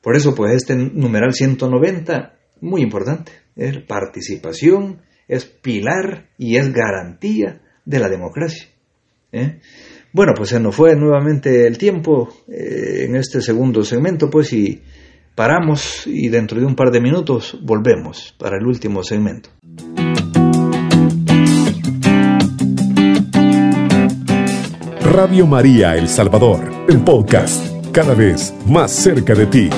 Por 0.01 0.17
eso, 0.17 0.35
pues 0.35 0.55
este 0.55 0.75
numeral 0.75 1.35
190 1.35 2.35
muy 2.62 2.81
importante. 2.81 3.33
Es 3.57 3.77
participación, 3.87 5.03
es 5.29 5.45
pilar 5.45 6.31
y 6.38 6.57
es 6.57 6.73
garantía 6.73 7.61
de 7.85 7.99
la 7.99 8.09
democracia. 8.09 8.67
¿eh? 9.31 9.61
Bueno, 10.14 10.33
pues 10.35 10.49
se 10.49 10.61
nos 10.61 10.75
fue 10.75 10.97
nuevamente 10.97 11.67
el 11.67 11.77
tiempo 11.77 12.31
eh, 12.49 13.05
en 13.05 13.17
este 13.17 13.43
segundo 13.43 13.83
segmento, 13.83 14.31
pues 14.31 14.51
y 14.55 14.81
paramos 15.35 16.07
y 16.07 16.31
dentro 16.31 16.59
de 16.59 16.64
un 16.64 16.75
par 16.75 16.91
de 16.91 17.03
minutos 17.03 17.59
volvemos 17.62 18.35
para 18.38 18.57
el 18.57 18.67
último 18.67 19.03
segmento. 19.03 19.51
Radio 25.20 25.48
María 25.48 25.96
El 25.96 26.09
Salvador, 26.09 26.87
el 26.88 27.02
podcast, 27.02 27.90
cada 27.90 28.14
vez 28.14 28.54
más 28.68 28.92
cerca 28.92 29.35
de 29.35 29.46
ti. 29.46 29.68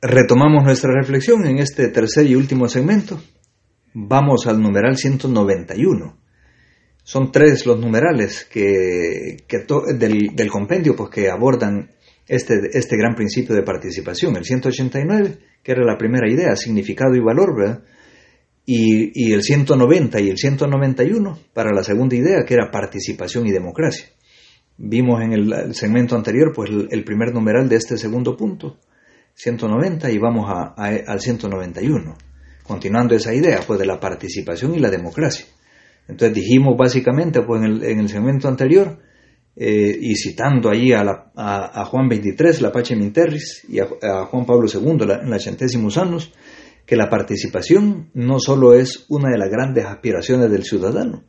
Retomamos 0.00 0.64
nuestra 0.64 0.94
reflexión 0.94 1.44
en 1.46 1.58
este 1.58 1.88
tercer 1.88 2.24
y 2.24 2.36
último 2.36 2.68
segmento. 2.68 3.20
Vamos 3.92 4.46
al 4.46 4.62
numeral 4.62 4.96
191. 4.96 6.16
Son 7.02 7.30
tres 7.30 7.66
los 7.66 7.78
numerales 7.78 8.46
que, 8.50 9.44
del, 9.98 10.50
compendio 10.50 10.96
pues, 10.96 11.10
que 11.10 11.28
abordan 11.28 11.90
este, 12.26 12.54
este 12.72 12.96
gran 12.96 13.14
principio 13.14 13.54
de 13.54 13.62
participación. 13.62 14.36
El 14.36 14.46
189, 14.46 15.36
que 15.62 15.72
era 15.72 15.84
la 15.84 15.98
primera 15.98 16.32
idea, 16.32 16.56
significado 16.56 17.14
y 17.14 17.20
valor, 17.20 17.54
¿verdad? 17.54 17.82
Y, 18.66 19.32
el 19.32 19.42
190 19.42 20.20
y 20.20 20.30
el 20.30 20.38
191 20.38 21.38
para 21.52 21.70
la 21.74 21.84
segunda 21.84 22.16
idea, 22.16 22.44
que 22.46 22.54
era 22.54 22.70
participación 22.70 23.46
y 23.46 23.52
democracia. 23.52 24.06
Vimos 24.76 25.22
en 25.22 25.32
el, 25.32 25.74
segmento 25.74 26.16
anterior 26.16 26.52
pues, 26.54 26.70
el 26.90 27.04
primer 27.04 27.32
numeral 27.32 27.68
de 27.68 27.76
este 27.76 27.98
segundo 27.98 28.36
punto 28.36 28.78
190 29.34 30.10
y 30.10 30.18
vamos 30.18 30.46
a, 30.48 30.74
al 30.76 31.20
191, 31.20 32.16
continuando 32.62 33.14
esa 33.14 33.34
idea 33.34 33.60
pues, 33.66 33.78
de 33.78 33.86
la 33.86 34.00
participación 34.00 34.74
y 34.74 34.78
la 34.78 34.90
democracia. 34.90 35.46
Entonces 36.08 36.34
dijimos 36.34 36.76
básicamente 36.76 37.42
pues, 37.42 37.62
en, 37.62 37.98
el, 37.98 38.08
segmento 38.08 38.48
anterior 38.48 38.98
eh, 39.56 39.96
y 40.00 40.14
citando 40.16 40.70
allí 40.70 40.92
a, 40.92 41.30
a, 41.34 41.84
Juan 41.86 42.08
23, 42.08 42.60
la 42.60 42.72
Pache 42.72 42.96
Minterris, 42.96 43.64
y 43.68 43.78
a, 43.80 43.86
Juan 44.26 44.46
Pablo 44.46 44.66
II 44.72 45.02
en 45.22 45.30
la 45.30 45.38
Centésimos 45.38 45.96
Años, 45.98 46.32
que 46.86 46.96
la 46.96 47.08
participación 47.08 48.10
no 48.14 48.38
solo 48.38 48.74
es 48.74 49.06
una 49.08 49.30
de 49.30 49.38
las 49.38 49.50
grandes 49.50 49.86
aspiraciones 49.86 50.50
del 50.50 50.64
ciudadano, 50.64 51.24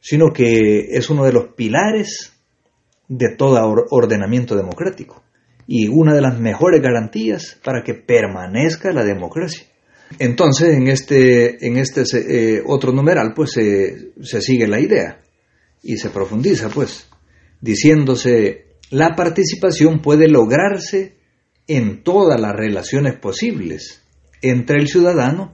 sino 0.00 0.32
que 0.32 0.96
es 0.96 1.10
uno 1.10 1.24
de 1.24 1.32
los 1.32 1.54
pilares 1.54 2.32
de 3.08 3.34
todo 3.36 3.86
ordenamiento 3.90 4.56
democrático 4.56 5.22
y 5.66 5.88
una 5.88 6.14
de 6.14 6.20
las 6.20 6.38
mejores 6.38 6.80
garantías 6.80 7.58
para 7.64 7.82
que 7.82 7.94
permanezca 7.94 8.92
la 8.92 9.04
democracia. 9.04 9.66
Entonces, 10.18 10.76
en 10.76 10.88
este, 10.88 11.66
en 11.66 11.78
este 11.78 12.02
eh, 12.12 12.62
otro 12.66 12.92
numeral, 12.92 13.32
pues 13.34 13.52
se 13.52 14.40
sigue 14.40 14.66
la 14.66 14.80
idea 14.80 15.20
y 15.82 15.96
se 15.96 16.10
profundiza, 16.10 16.68
pues 16.68 17.08
diciéndose, 17.60 18.66
la 18.90 19.14
participación 19.16 20.02
puede 20.02 20.28
lograrse 20.28 21.16
en 21.66 22.02
todas 22.02 22.40
las 22.40 22.52
relaciones 22.54 23.14
posibles 23.18 24.02
entre 24.42 24.78
el 24.78 24.88
ciudadano 24.88 25.52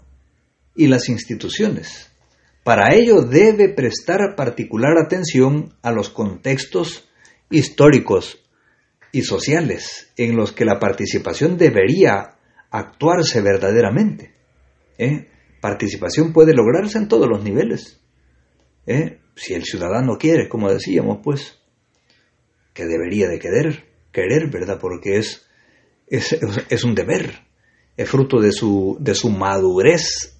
y 0.74 0.88
las 0.88 1.08
instituciones. 1.08 2.10
Para 2.64 2.94
ello 2.94 3.22
debe 3.22 3.68
prestar 3.68 4.34
particular 4.36 4.98
atención 4.98 5.74
a 5.82 5.92
los 5.92 6.10
contextos 6.10 7.08
históricos 7.50 8.44
y 9.12 9.22
sociales 9.22 10.12
en 10.16 10.36
los 10.36 10.52
que 10.52 10.64
la 10.64 10.78
participación 10.78 11.56
debería 11.56 12.36
actuarse 12.70 13.40
verdaderamente. 13.40 14.34
¿Eh? 14.98 15.28
Participación 15.60 16.32
puede 16.32 16.54
lograrse 16.54 16.98
en 16.98 17.08
todos 17.08 17.28
los 17.28 17.42
niveles. 17.42 18.00
¿Eh? 18.86 19.20
Si 19.34 19.54
el 19.54 19.64
ciudadano 19.64 20.18
quiere, 20.18 20.48
como 20.48 20.70
decíamos, 20.70 21.20
pues 21.22 21.58
que 22.74 22.86
debería 22.86 23.28
de 23.28 23.38
querer, 23.38 23.88
querer, 24.12 24.50
¿verdad? 24.50 24.78
Porque 24.80 25.18
es, 25.18 25.48
es, 26.06 26.84
un 26.84 26.94
deber, 26.94 27.40
es 27.98 28.08
fruto 28.08 28.40
de 28.40 28.52
su, 28.52 28.96
de 29.00 29.14
su 29.14 29.28
madurez 29.28 30.38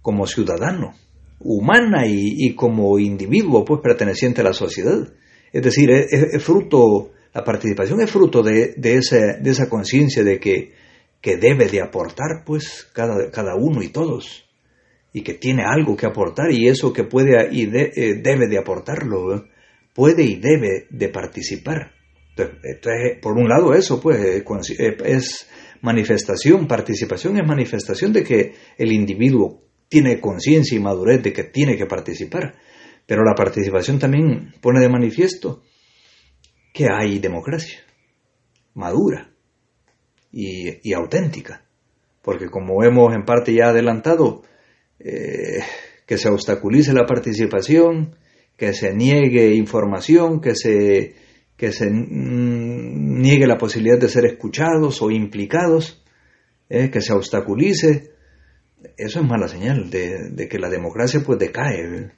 como 0.00 0.26
ciudadano, 0.26 0.94
humana 1.38 2.06
y, 2.06 2.54
como 2.54 2.98
individuo, 2.98 3.64
pues 3.64 3.80
perteneciente 3.82 4.40
a 4.40 4.44
la 4.44 4.54
sociedad. 4.54 5.12
Es 5.52 5.62
decir, 5.62 5.90
es, 5.90 6.42
fruto, 6.42 7.12
la 7.34 7.44
participación 7.44 8.00
es 8.00 8.10
fruto 8.10 8.42
de, 8.42 8.74
de, 8.78 9.00
de 9.40 9.50
esa 9.50 9.68
conciencia 9.68 10.24
de 10.24 10.40
que, 10.40 10.72
que 11.20 11.36
debe 11.36 11.66
de 11.66 11.82
aportar, 11.82 12.44
pues, 12.46 12.88
cada, 12.94 13.30
cada 13.30 13.56
uno 13.56 13.82
y 13.82 13.88
todos 13.88 14.46
y 15.12 15.22
que 15.22 15.34
tiene 15.34 15.64
algo 15.64 15.96
que 15.96 16.06
aportar 16.06 16.50
y 16.50 16.68
eso 16.68 16.92
que 16.92 17.04
puede 17.04 17.48
y 17.50 17.62
eh, 17.64 18.20
debe 18.22 18.48
de 18.48 18.58
aportarlo 18.58 19.46
puede 19.94 20.24
y 20.24 20.36
debe 20.36 20.86
de 20.90 21.08
participar. 21.08 21.92
Entonces, 22.36 23.18
por 23.22 23.32
un 23.32 23.48
lado 23.48 23.72
eso, 23.72 23.98
pues, 23.98 24.18
eh, 24.18 24.44
eh, 24.78 24.96
es 25.06 25.48
manifestación, 25.86 26.66
participación 26.66 27.38
es 27.38 27.46
manifestación 27.46 28.12
de 28.12 28.24
que 28.24 28.54
el 28.76 28.90
individuo 28.92 29.62
tiene 29.88 30.20
conciencia 30.20 30.76
y 30.76 30.80
madurez 30.80 31.22
de 31.22 31.32
que 31.32 31.44
tiene 31.44 31.76
que 31.76 31.86
participar. 31.86 32.56
Pero 33.06 33.22
la 33.22 33.34
participación 33.34 34.00
también 34.00 34.52
pone 34.60 34.80
de 34.80 34.88
manifiesto 34.88 35.62
que 36.74 36.88
hay 36.90 37.20
democracia 37.20 37.78
madura 38.74 39.30
y, 40.32 40.92
auténtica. 40.92 41.64
Porque 42.20 42.50
como 42.50 42.82
hemos 42.82 43.14
en 43.14 43.24
parte 43.24 43.54
ya 43.54 43.68
adelantado, 43.68 44.42
eh, 44.98 45.62
que 46.04 46.18
se 46.18 46.28
obstaculice 46.28 46.92
la 46.92 47.06
participación, 47.06 48.16
que 48.56 48.72
se 48.72 48.92
niegue 48.92 49.54
información, 49.54 50.40
que 50.40 50.56
se, 50.56 51.14
que 51.56 51.72
se 51.72 51.86
niegue 51.90 53.46
la 53.46 53.58
posibilidad 53.58 53.98
de 53.98 54.08
ser 54.08 54.26
escuchados 54.26 55.00
o 55.00 55.10
implicados, 55.10 56.04
eh, 56.68 56.90
que 56.90 57.00
se 57.00 57.12
obstaculice, 57.12 58.10
eso 58.96 59.20
es 59.20 59.26
mala 59.26 59.48
señal 59.48 59.90
de, 59.90 60.48
que 60.48 60.58
la 60.58 60.68
democracia 60.68 61.20
pues 61.24 61.38
decae. 61.38 62.12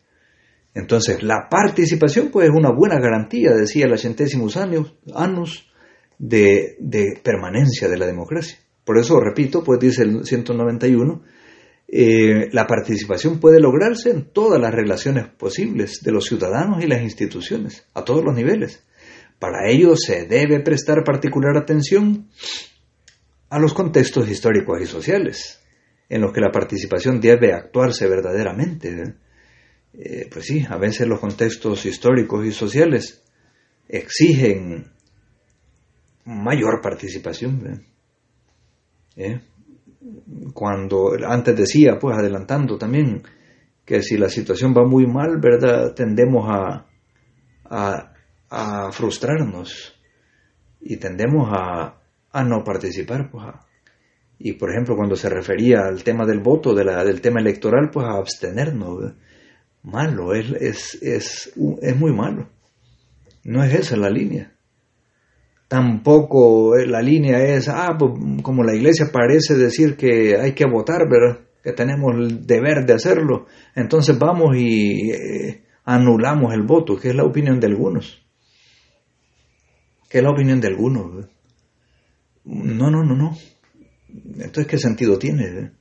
Entonces, 0.74 1.22
la 1.22 1.48
participación 1.51 2.31
pues 2.31 2.48
es 2.48 2.55
una 2.55 2.70
buena 2.70 2.98
garantía, 3.01 3.53
decía 3.53 3.87
el 3.87 3.98
centésimos 3.98 4.57
años, 4.57 4.94
años 5.14 5.70
de, 6.18 6.77
de 6.79 7.20
permanencia 7.22 7.88
de 7.88 7.96
la 7.96 8.07
democracia. 8.07 8.59
Por 8.85 8.98
eso, 8.98 9.20
repito, 9.20 9.62
pues 9.62 9.79
dice 9.81 10.03
el 10.03 10.24
191, 10.24 11.22
eh, 11.90 12.48
la 12.53 12.66
participación 12.66 13.40
puede 13.40 13.61
lograrse 13.61 14.11
en 14.11 14.31
todas 14.31 14.61
las 14.61 14.74
relaciones 14.74 15.27
posibles 15.27 16.03
de 16.03 16.12
los 16.12 16.27
ciudadanos 16.27 16.85
y 16.85 16.87
las 16.87 17.03
instituciones, 17.03 17.87
a 17.94 18.05
todos 18.05 18.22
los 18.22 18.35
niveles. 18.35 18.85
Para 19.38 19.68
ello 19.68 19.96
se 19.96 20.27
debe 20.27 20.61
prestar 20.61 21.05
particular 21.05 21.57
atención 21.57 22.29
a 23.51 23.59
los 23.59 23.72
contextos 23.72 24.29
históricos 24.29 24.81
y 24.83 24.87
sociales, 24.87 25.61
en 26.09 26.20
los 26.22 26.33
que 26.33 26.40
la 26.40 26.51
participación 26.51 27.20
debe 27.20 27.53
actuarse 27.53 28.09
verdaderamente. 28.09 29.14
Eh, 29.94 30.29
pues 30.31 30.46
sí, 30.46 30.66
a 30.68 30.77
veces 30.77 31.07
los 31.07 31.20
contextos 31.20 31.87
históricos 31.87 32.46
y 32.46 32.53
sociales 32.53 33.22
exigen 33.88 34.92
mayor 36.24 36.81
participación. 36.83 37.85
¿Eh? 39.16 39.40
cuando 40.53 41.12
antes 41.27 41.57
decía, 41.57 41.98
pues 41.98 42.16
adelantando 42.16 42.79
también, 42.79 43.22
que 43.85 44.03
si 44.03 44.16
la 44.16 44.29
situación 44.29 44.74
va 44.77 44.87
muy 44.87 45.07
mal, 45.07 45.38
¿verdad? 45.40 45.94
Tendemos 45.94 46.48
a, 46.48 46.87
a, 47.64 48.12
frustrarnos 48.92 49.94
y 50.80 50.96
tendemos 50.96 51.48
a, 51.52 52.00
a 52.32 52.44
no 52.44 52.64
participar, 52.64 53.30
pues 53.30 53.44
y 54.38 54.52
por 54.52 54.70
ejemplo 54.70 54.94
cuando 54.96 55.16
se 55.16 55.28
refería 55.28 55.87
al 55.87 56.04
tema 56.04 56.24
del 56.24 56.40
voto, 56.40 56.74
de 56.74 56.84
la, 56.84 57.04
del 57.04 57.20
tema 57.20 57.40
electoral, 57.40 57.90
pues 57.92 58.06
a 58.06 58.18
abstenernos, 58.18 59.12
malo, 59.82 60.34
es, 60.34 60.52
es, 60.52 60.98
es, 61.02 61.52
es 61.82 61.96
muy 61.96 62.12
malo. 62.12 62.48
No 63.44 63.64
es 63.64 63.74
esa 63.74 63.96
la 63.96 64.11
línea. 64.11 64.52
Tampoco 65.66 66.76
eh, 66.76 66.87
la 66.87 67.02
línea 67.02 67.38
es, 67.42 67.68
ah, 67.68 67.96
pues, 67.98 68.12
como 68.42 68.62
la 68.62 68.74
iglesia 68.74 69.11
parece 69.12 69.54
decir 69.54 69.96
que 69.96 70.37
hay 70.37 70.52
que 70.52 70.66
votar, 70.66 71.08
¿verdad? 71.08 71.40
que 71.62 71.72
tenemos 71.72 72.14
el 72.14 72.46
deber 72.46 72.87
de 72.87 72.94
hacerlo, 72.94 73.46
entonces 73.74 74.16
vamos 74.18 74.56
y 74.56 75.11
eh, 75.11 75.64
anulamos 75.84 76.54
el 76.54 76.62
voto, 76.62 76.96
que 76.96 77.08
es 77.08 77.14
la 77.14 77.24
opinión 77.24 77.58
de 77.61 77.66
algunos. 77.66 78.24
Que 80.09 80.18
es 80.18 80.25
la 80.25 80.31
opinión 80.31 80.61
de 80.61 80.68
algunos. 80.68 81.27
No, 82.44 82.90
no, 82.90 83.05
no, 83.05 83.14
no. 83.14 83.37
Entonces, 84.09 84.66
¿qué 84.66 84.79
sentido 84.79 85.18
tiene? 85.18 85.73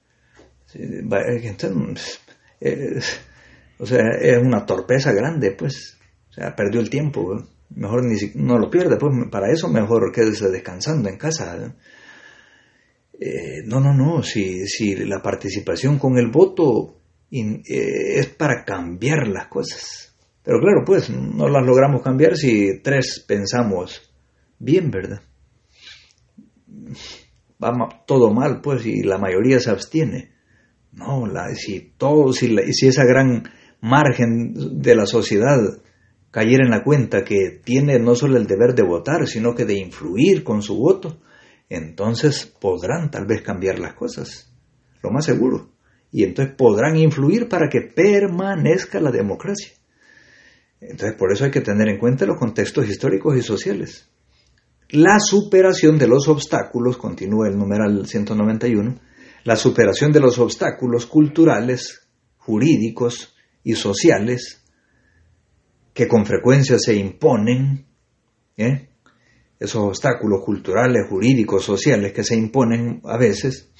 o 3.79 3.85
sea, 3.85 4.09
es 4.19 4.37
una 4.37 4.65
torpeza 4.65 5.13
grande, 5.13 5.51
pues. 5.51 5.97
O 6.29 6.33
sea, 6.33 6.53
perdió 6.55 6.81
el 6.81 6.89
tiempo 6.89 7.47
mejor 7.69 8.05
ni 8.05 8.15
no 8.35 8.57
lo 8.57 8.69
pierde, 8.69 8.97
pues 8.97 9.13
para 9.29 9.51
eso 9.51 9.67
mejor 9.67 10.11
quédese 10.11 10.49
descansando 10.49 11.09
en 11.09 11.17
casa. 11.17 11.75
Eh, 13.19 13.63
no, 13.65 13.79
no, 13.79 13.93
no, 13.93 14.23
si, 14.23 14.67
si 14.67 14.95
la 14.95 15.21
participación 15.21 15.97
con 15.97 16.17
el 16.17 16.29
voto 16.29 16.99
eh, 17.31 17.61
es 17.65 18.27
para 18.27 18.63
cambiar 18.63 19.27
las 19.27 19.47
cosas. 19.47 20.15
Pero 20.43 20.59
claro, 20.59 20.83
pues 20.85 21.09
no 21.09 21.49
las 21.49 21.65
logramos 21.65 22.01
cambiar 22.01 22.37
si 22.37 22.79
tres 22.81 23.23
pensamos 23.27 24.06
bien, 24.59 24.91
¿verdad? 24.91 25.21
Va 27.63 28.03
todo 28.05 28.31
mal, 28.31 28.61
pues, 28.61 28.85
y 28.85 29.03
la 29.03 29.17
mayoría 29.17 29.59
se 29.59 29.71
abstiene. 29.71 30.31
No, 30.91 31.27
la, 31.27 31.53
si 31.55 31.93
todo, 31.97 32.33
si, 32.33 32.55
si 32.73 32.87
esa 32.87 33.03
gran 33.05 33.43
margen 33.81 34.81
de 34.81 34.95
la 34.95 35.05
sociedad 35.05 35.59
caer 36.31 36.61
en 36.61 36.69
la 36.69 36.83
cuenta 36.83 37.23
que 37.23 37.61
tiene 37.63 37.99
no 37.99 38.15
solo 38.15 38.37
el 38.37 38.47
deber 38.47 38.75
de 38.75 38.83
votar, 38.83 39.27
sino 39.27 39.55
que 39.55 39.65
de 39.65 39.77
influir 39.77 40.43
con 40.43 40.61
su 40.61 40.77
voto, 40.77 41.19
entonces 41.69 42.45
podrán 42.45 43.11
tal 43.11 43.25
vez 43.25 43.41
cambiar 43.41 43.79
las 43.79 43.93
cosas, 43.93 44.53
lo 45.01 45.11
más 45.11 45.25
seguro, 45.25 45.71
y 46.11 46.23
entonces 46.23 46.55
podrán 46.55 46.97
influir 46.97 47.49
para 47.49 47.69
que 47.69 47.81
permanezca 47.81 48.99
la 48.99 49.11
democracia. 49.11 49.73
Entonces 50.79 51.17
por 51.17 51.31
eso 51.31 51.45
hay 51.45 51.51
que 51.51 51.61
tener 51.61 51.89
en 51.89 51.97
cuenta 51.97 52.25
los 52.25 52.37
contextos 52.37 52.87
históricos 52.87 53.35
y 53.35 53.41
sociales. 53.41 54.09
La 54.89 55.19
superación 55.19 55.97
de 55.97 56.07
los 56.07 56.27
obstáculos, 56.29 56.97
continúa 56.97 57.49
el 57.49 57.57
numeral 57.57 58.07
191, 58.07 58.95
la 59.43 59.55
superación 59.57 60.13
de 60.13 60.21
los 60.21 60.39
obstáculos 60.39 61.05
culturales, 61.05 62.07
jurídicos 62.37 63.35
y 63.63 63.73
sociales 63.73 64.63
que 65.93 66.07
con 66.07 66.25
frecuencia 66.25 66.77
se 66.79 66.95
imponen, 66.95 67.87
¿eh? 68.55 68.89
esos 69.59 69.81
obstáculos 69.81 70.41
culturales, 70.45 71.07
jurídicos, 71.09 71.65
sociales 71.65 72.13
que 72.13 72.23
se 72.23 72.35
imponen 72.35 73.01
a 73.03 73.17
veces, 73.17 73.71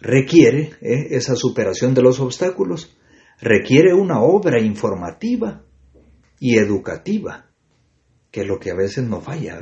requiere 0.00 0.72
¿eh? 0.80 1.08
esa 1.10 1.34
superación 1.34 1.94
de 1.94 2.02
los 2.02 2.20
obstáculos, 2.20 2.96
requiere 3.40 3.94
una 3.94 4.20
obra 4.20 4.60
informativa 4.60 5.64
y 6.38 6.58
educativa. 6.58 7.46
que 8.30 8.42
es 8.42 8.46
lo 8.46 8.58
que 8.60 8.70
a 8.70 8.76
veces 8.76 9.04
nos 9.04 9.24
falla, 9.24 9.58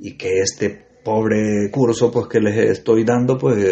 y 0.00 0.16
que 0.16 0.40
este 0.40 0.70
pobre 1.04 1.70
curso 1.70 2.10
pues 2.10 2.26
que 2.26 2.40
les 2.40 2.56
estoy 2.56 3.04
dando 3.04 3.38
pues 3.38 3.64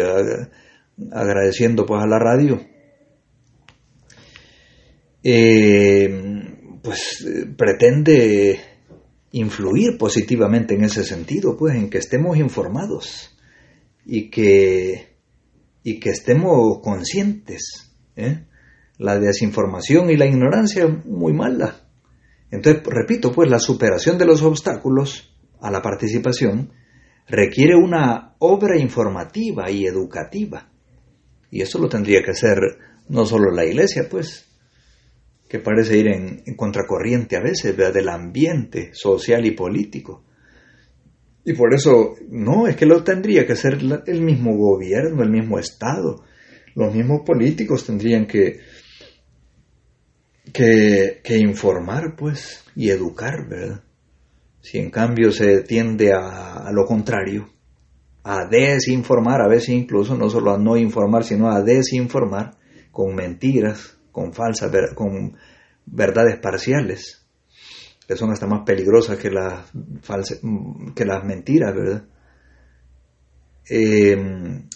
agradeciendo 1.11 1.85
pues 1.85 2.03
a 2.03 2.07
la 2.07 2.19
radio 2.19 2.61
eh, 5.23 6.77
pues 6.81 7.25
pretende 7.57 8.59
influir 9.31 9.97
positivamente 9.97 10.75
en 10.75 10.83
ese 10.83 11.03
sentido 11.03 11.57
pues 11.57 11.75
en 11.75 11.89
que 11.89 11.97
estemos 11.97 12.37
informados 12.37 13.35
y 14.05 14.29
que 14.29 15.17
y 15.83 15.99
que 15.99 16.09
estemos 16.09 16.79
conscientes 16.83 17.91
¿eh? 18.15 18.45
la 18.97 19.19
desinformación 19.19 20.09
y 20.09 20.17
la 20.17 20.25
ignorancia 20.25 20.87
muy 20.87 21.33
mala 21.33 21.87
entonces 22.51 22.83
repito 22.85 23.31
pues 23.31 23.49
la 23.49 23.59
superación 23.59 24.17
de 24.17 24.25
los 24.25 24.41
obstáculos 24.41 25.28
a 25.61 25.71
la 25.71 25.81
participación 25.81 26.71
requiere 27.27 27.75
una 27.75 28.35
obra 28.39 28.77
informativa 28.77 29.69
y 29.69 29.85
educativa. 29.85 30.69
Y 31.51 31.61
eso 31.61 31.79
lo 31.79 31.89
tendría 31.89 32.23
que 32.23 32.31
hacer 32.31 32.57
no 33.07 33.25
solo 33.25 33.51
la 33.51 33.65
iglesia, 33.65 34.07
pues, 34.09 34.47
que 35.47 35.59
parece 35.59 35.97
ir 35.97 36.07
en, 36.07 36.55
contracorriente 36.55 37.35
a 37.35 37.41
veces 37.41 37.75
del 37.75 38.09
ambiente 38.09 38.91
social 38.93 39.45
y 39.45 39.51
político. 39.51 40.23
Y 41.43 41.53
por 41.53 41.73
eso, 41.73 42.15
no, 42.29 42.67
es 42.67 42.75
que 42.75 42.85
lo 42.85 43.03
tendría 43.03 43.47
que 43.47 43.53
hacer 43.53 43.79
el 44.05 44.21
mismo 44.21 44.55
gobierno, 44.55 45.23
el 45.23 45.31
mismo 45.31 45.57
Estado, 45.57 46.23
los 46.75 46.93
mismos 46.93 47.21
políticos 47.25 47.85
tendrían 47.85 48.27
que, 48.27 48.59
que, 50.53 51.21
que 51.23 51.37
informar, 51.37 52.15
pues, 52.15 52.63
y 52.75 52.89
educar, 52.89 53.47
¿verdad? 53.49 53.83
Si 54.61 54.77
en 54.77 54.91
cambio 54.91 55.31
se 55.31 55.61
tiende 55.61 56.13
a, 56.13 56.69
lo 56.71 56.85
contrario, 56.85 57.49
a 58.23 58.45
desinformar, 58.45 59.41
a 59.41 59.47
veces 59.47 59.69
incluso 59.69 60.15
no 60.15 60.29
solo 60.29 60.53
a 60.53 60.57
no 60.57 60.77
informar, 60.77 61.23
sino 61.23 61.49
a 61.49 61.61
desinformar 61.61 62.57
con 62.91 63.15
mentiras, 63.15 63.97
con 64.11 64.33
falsas, 64.33 64.71
con 64.95 65.37
verdades 65.85 66.39
parciales, 66.39 67.25
que 68.07 68.15
son 68.15 68.31
hasta 68.31 68.47
más 68.47 68.63
peligrosas 68.65 69.17
que 69.17 69.31
las, 69.31 69.71
que 70.95 71.05
las 71.05 71.23
mentiras, 71.23 71.73
¿verdad? 71.73 72.05
Em, 73.69 74.67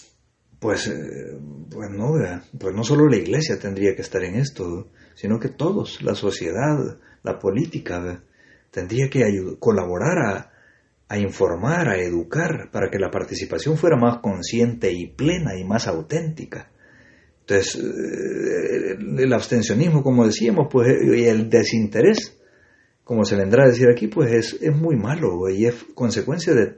pues, 0.60 0.88
eh, 0.88 1.38
pues, 1.70 1.90
no, 1.90 2.14
pues 2.60 2.76
no 2.76 2.84
solo 2.84 3.10
la 3.10 3.18
iglesia 3.18 3.60
tendría 3.60 3.96
que 3.96 4.02
estar 4.02 4.24
en 4.24 4.36
esto, 4.36 4.92
sino 5.16 5.40
que 5.40 5.50
todos, 5.50 6.02
la 6.02 6.16
sociedad, 6.16 7.00
la 7.24 7.40
política. 7.40 8.24
Tendría 8.74 9.08
que 9.08 9.24
colaborar 9.60 10.50
a, 11.08 11.18
informar, 11.20 11.90
a 11.90 11.98
educar, 12.00 12.72
para 12.72 12.90
que 12.90 12.98
la 12.98 13.12
participación 13.12 13.78
fuera 13.78 13.96
más 13.98 14.18
consciente 14.18 14.92
y 14.92 15.08
plena 15.08 15.56
y 15.56 15.64
más 15.64 15.88
auténtica. 15.88 16.72
Entonces, 17.42 17.76
eh, 17.76 18.98
el 19.20 19.32
abstencionismo, 19.32 20.02
como 20.02 20.26
decíamos, 20.26 20.70
pues, 20.72 20.88
y 21.04 21.26
el 21.26 21.52
desinterés, 21.52 22.36
como 23.04 23.26
se 23.26 23.36
vendrá 23.36 23.66
a 23.66 23.68
decir 23.68 23.88
aquí, 23.90 24.08
pues 24.08 24.32
es, 24.32 24.58
es 24.60 24.76
muy 24.76 24.96
malo 24.96 25.48
y 25.50 25.68
es 25.68 25.76
consecuencia 25.94 26.56
de, 26.56 26.74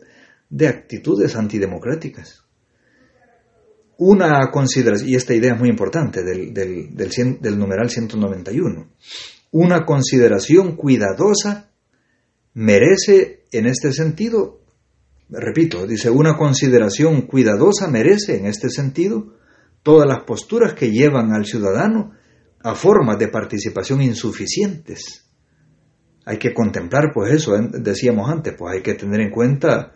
de 0.49 0.67
actitudes 0.67 1.37
antidemocráticas. 1.37 2.43
Una 3.97 4.51
consideración, 4.51 5.09
y 5.09 5.15
esta 5.15 5.33
idea 5.33 5.53
es 5.53 5.59
muy 5.59 5.69
importante 5.69 6.23
del, 6.23 6.53
del 6.53 7.57
numeral 7.57 7.89
191, 7.89 8.89
una 9.51 9.85
consideración 9.85 10.75
cuidadosa 10.75 11.71
merece 12.55 13.43
en 13.51 13.67
este 13.67 13.91
sentido, 13.93 14.61
repito, 15.29 15.85
dice, 15.85 16.09
una 16.09 16.35
consideración 16.37 17.21
cuidadosa 17.23 17.87
merece 17.87 18.37
en 18.37 18.47
este 18.47 18.69
sentido 18.69 19.33
todas 19.83 20.07
las 20.07 20.23
posturas 20.23 20.73
que 20.73 20.91
llevan 20.91 21.31
al 21.33 21.45
ciudadano 21.45 22.13
a 22.61 22.73
formas 22.73 23.19
de 23.19 23.27
participación 23.27 24.01
insuficientes. 24.01 25.25
Hay 26.25 26.37
que 26.37 26.53
contemplar, 26.53 27.11
pues 27.13 27.31
eso, 27.33 27.55
¿eh? 27.55 27.69
decíamos 27.71 28.27
antes, 28.29 28.55
pues 28.57 28.73
hay 28.73 28.81
que 28.81 28.95
tener 28.95 29.21
en 29.21 29.29
cuenta 29.29 29.93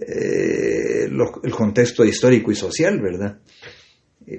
eh, 0.00 1.04
el 1.04 1.52
contexto 1.52 2.04
histórico 2.04 2.50
y 2.50 2.56
social, 2.56 3.00
¿verdad? 3.00 3.38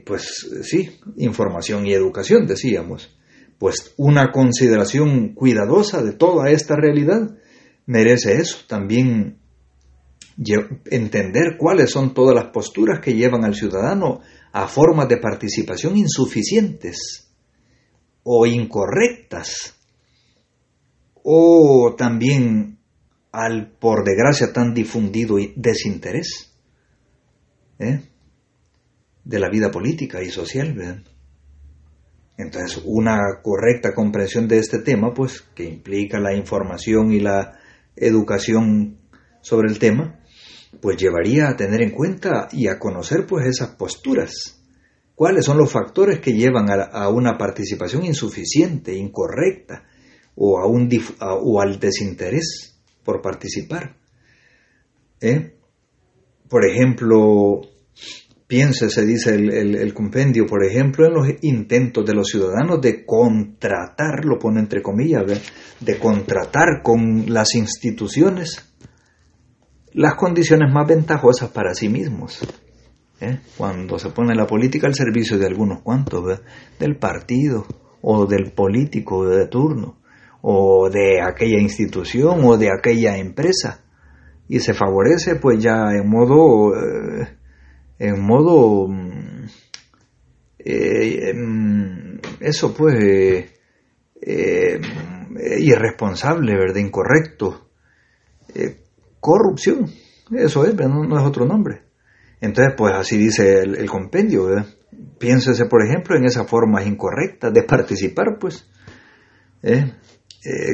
pues 0.04 0.50
sí, 0.64 1.00
información 1.18 1.86
y 1.86 1.94
educación, 1.94 2.48
decíamos 2.48 3.16
pues 3.58 3.94
una 3.98 4.32
consideración 4.32 5.34
cuidadosa 5.34 6.04
de 6.04 6.14
toda 6.14 6.50
esta 6.50 6.76
realidad 6.76 7.38
merece 7.86 8.34
eso, 8.38 8.60
también 8.68 9.38
entender 10.86 11.56
cuáles 11.58 11.92
son 11.92 12.14
todas 12.14 12.36
las 12.36 12.52
posturas 12.52 13.00
que 13.00 13.14
llevan 13.14 13.46
al 13.46 13.56
ciudadano 13.56 14.22
a 14.52 14.68
formas 14.68 15.08
de 15.08 15.18
participación 15.18 15.98
insuficientes 15.98 17.30
o 18.24 18.46
incorrectas, 18.46 19.76
o 21.24 21.96
también 21.98 22.80
al, 23.32 23.72
por 23.72 24.04
desgracia, 24.04 24.52
tan 24.52 24.74
difundido 24.74 25.38
desinterés 25.56 26.52
¿eh? 27.80 28.02
de 29.24 29.40
la 29.40 29.50
vida 29.50 29.72
política 29.72 30.24
y 30.24 30.30
social. 30.30 31.04
Entonces, 32.38 32.82
una 32.86 33.20
correcta 33.42 33.94
comprensión 33.94 34.48
de 34.48 34.60
este 34.60 34.80
tema, 34.80 35.14
pues, 35.14 35.42
que 35.56 35.64
implica 35.64 36.20
la 36.20 36.34
información 36.34 37.12
y 37.12 37.20
la 37.20 37.60
educación 37.96 38.98
sobre 39.42 39.70
el 39.70 39.80
tema, 39.80 40.20
pues 40.82 40.98
llevaría 40.98 41.48
a 41.48 41.56
tener 41.56 41.82
en 41.82 41.92
cuenta 41.92 42.50
y 42.52 42.68
a 42.68 42.78
conocer, 42.78 43.26
pues, 43.26 43.46
esas 43.48 43.76
posturas. 43.76 44.62
¿Cuáles 45.16 45.46
son 45.46 45.58
los 45.58 45.72
factores 45.72 46.20
que 46.20 46.34
llevan 46.34 46.68
a, 46.70 47.08
una 47.08 47.38
participación 47.38 48.04
insuficiente, 48.04 48.94
incorrecta, 48.94 49.86
o, 50.36 50.60
a 50.60 50.68
un, 50.68 50.90
o 51.22 51.62
al 51.62 51.80
desinterés 51.80 52.78
por 53.02 53.22
participar? 53.22 53.96
¿Eh? 55.22 55.56
Por 56.50 56.66
ejemplo, 56.66 57.62
Piense, 58.48 58.92
se 58.92 59.04
dice 59.06 59.34
el, 59.34 59.94
compendio, 59.96 60.46
por 60.46 60.64
ejemplo, 60.64 61.08
en 61.08 61.14
los 61.14 61.28
intentos 61.42 62.06
de 62.06 62.14
los 62.14 62.28
ciudadanos 62.28 62.80
de 62.80 63.04
contratar, 63.04 64.24
lo 64.24 64.38
pone 64.38 64.60
entre 64.60 64.84
comillas, 64.84 65.24
de 65.80 65.98
contratar 65.98 66.84
con 66.84 67.26
las 67.34 67.56
instituciones 67.56 68.72
las 69.96 70.16
condiciones 70.16 70.72
más 70.72 70.88
ventajosas 70.88 71.50
para 71.50 71.74
sí 71.74 71.90
mismos. 71.90 72.40
¿eh? 73.22 73.40
Cuando 73.58 73.98
se 73.98 74.10
pone 74.10 74.36
la 74.36 74.46
política 74.46 74.88
al 74.88 74.94
servicio 74.94 75.40
de 75.40 75.48
algunos 75.48 75.82
cuantos, 75.82 76.42
del 76.78 76.98
partido 76.98 77.66
o 78.02 78.26
del 78.28 78.52
político 78.52 79.26
de 79.26 79.48
turno 79.48 79.98
o 80.42 80.90
de 80.90 81.22
aquella 81.22 81.60
institución 81.60 82.42
o 82.44 82.58
de 82.58 82.70
aquella 82.72 83.18
empresa 83.18 83.86
y 84.48 84.60
se 84.60 84.74
favorece 84.76 85.36
pues 85.38 85.64
ya 85.64 85.90
en 85.92 86.08
modo... 86.08 86.76
Eh, 86.76 87.38
en 87.98 88.22
modo 88.22 88.88
mm, 88.88 89.46
eh, 90.68 91.32
mm, 91.32 92.20
eso 92.40 92.74
pues 92.74 92.96
eh, 93.00 93.52
eh, 94.22 94.80
irresponsable, 95.60 96.58
¿verdad? 96.58 96.78
Incorrecto. 96.78 97.70
corrupción, 99.20 99.86
eso 100.32 100.66
es, 100.66 100.74
no, 100.76 101.18
es 101.20 101.24
otro 101.24 101.46
nombre. 101.46 101.84
Entonces, 102.42 102.74
pues 102.76 102.94
así 102.96 103.18
dice 103.18 103.62
el, 103.62 103.90
compendio, 103.90 104.48
¿verdad? 104.48 104.66
Piénsese, 105.20 105.66
por 105.66 105.86
ejemplo, 105.86 106.18
en 106.18 106.26
esa 106.26 106.46
forma 106.46 106.84
incorrecta 106.84 107.50
de 107.52 107.64
participar, 107.64 108.38
pues, 108.40 108.68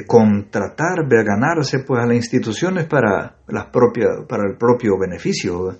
contratar, 0.07 1.07
ganarse, 1.07 1.79
pues, 1.79 2.01
a 2.01 2.05
las 2.05 2.15
instituciones 2.15 2.85
para, 2.85 3.37
las 3.47 3.67
propias, 3.67 4.25
para 4.27 4.43
el 4.49 4.57
propio 4.57 4.97
beneficio, 4.97 5.77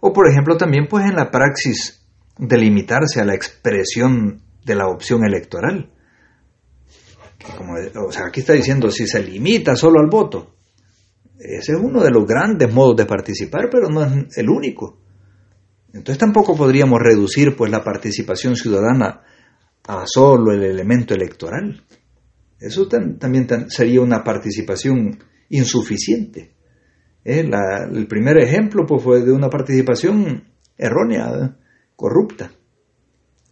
o 0.00 0.12
por 0.12 0.28
ejemplo 0.28 0.56
también 0.56 0.86
pues 0.88 1.04
en 1.04 1.16
la 1.16 1.30
praxis 1.30 2.06
de 2.38 2.58
limitarse 2.58 3.20
a 3.20 3.24
la 3.24 3.34
expresión 3.34 4.42
de 4.64 4.74
la 4.74 4.86
opción 4.86 5.24
electoral. 5.24 5.90
O 8.06 8.12
sea, 8.12 8.26
aquí 8.26 8.40
está 8.40 8.52
diciendo 8.52 8.90
si 8.90 9.06
se 9.06 9.22
limita 9.22 9.76
solo 9.76 10.00
al 10.00 10.08
voto. 10.10 10.54
Ese 11.38 11.72
es 11.72 11.78
uno 11.78 12.02
de 12.02 12.10
los 12.10 12.26
grandes 12.26 12.72
modos 12.72 12.96
de 12.96 13.06
participar, 13.06 13.68
pero 13.70 13.88
no 13.88 14.04
es 14.04 14.36
el 14.36 14.48
único. 14.50 14.98
Entonces 15.92 16.18
tampoco 16.18 16.56
podríamos 16.56 17.00
reducir 17.00 17.56
pues 17.56 17.70
la 17.70 17.82
participación 17.82 18.56
ciudadana 18.56 19.22
a 19.86 20.04
solo 20.06 20.52
el 20.52 20.62
elemento 20.62 21.14
electoral. 21.14 21.82
Eso 22.58 22.86
también 22.88 23.48
sería 23.70 24.02
una 24.02 24.22
participación 24.22 25.18
insuficiente. 25.48 26.54
Eh, 27.24 27.48
el 27.92 28.06
primer 28.06 28.38
ejemplo 28.38 28.86
pues, 28.86 29.02
fue 29.02 29.22
de 29.22 29.32
una 29.32 29.48
participación 29.48 30.44
errónea, 30.76 31.56
corrupta. 31.96 32.52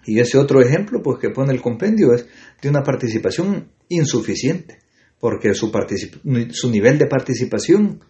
Y 0.07 0.21
ese 0.21 0.39
otro 0.39 0.61
ejemplo 0.61 1.03
pues, 1.03 1.19
que 1.19 1.31
pone 1.31 1.53
el 1.53 1.61
compendio 1.61 2.15
es 2.15 2.27
de 2.63 2.69
una 2.69 2.83
participación 2.83 3.69
insuficiente. 3.89 4.79
porque 5.21 5.53
su, 5.53 5.71
su 6.53 6.71
nivel 6.71 6.99
de 6.99 7.07
participación 7.07 8.01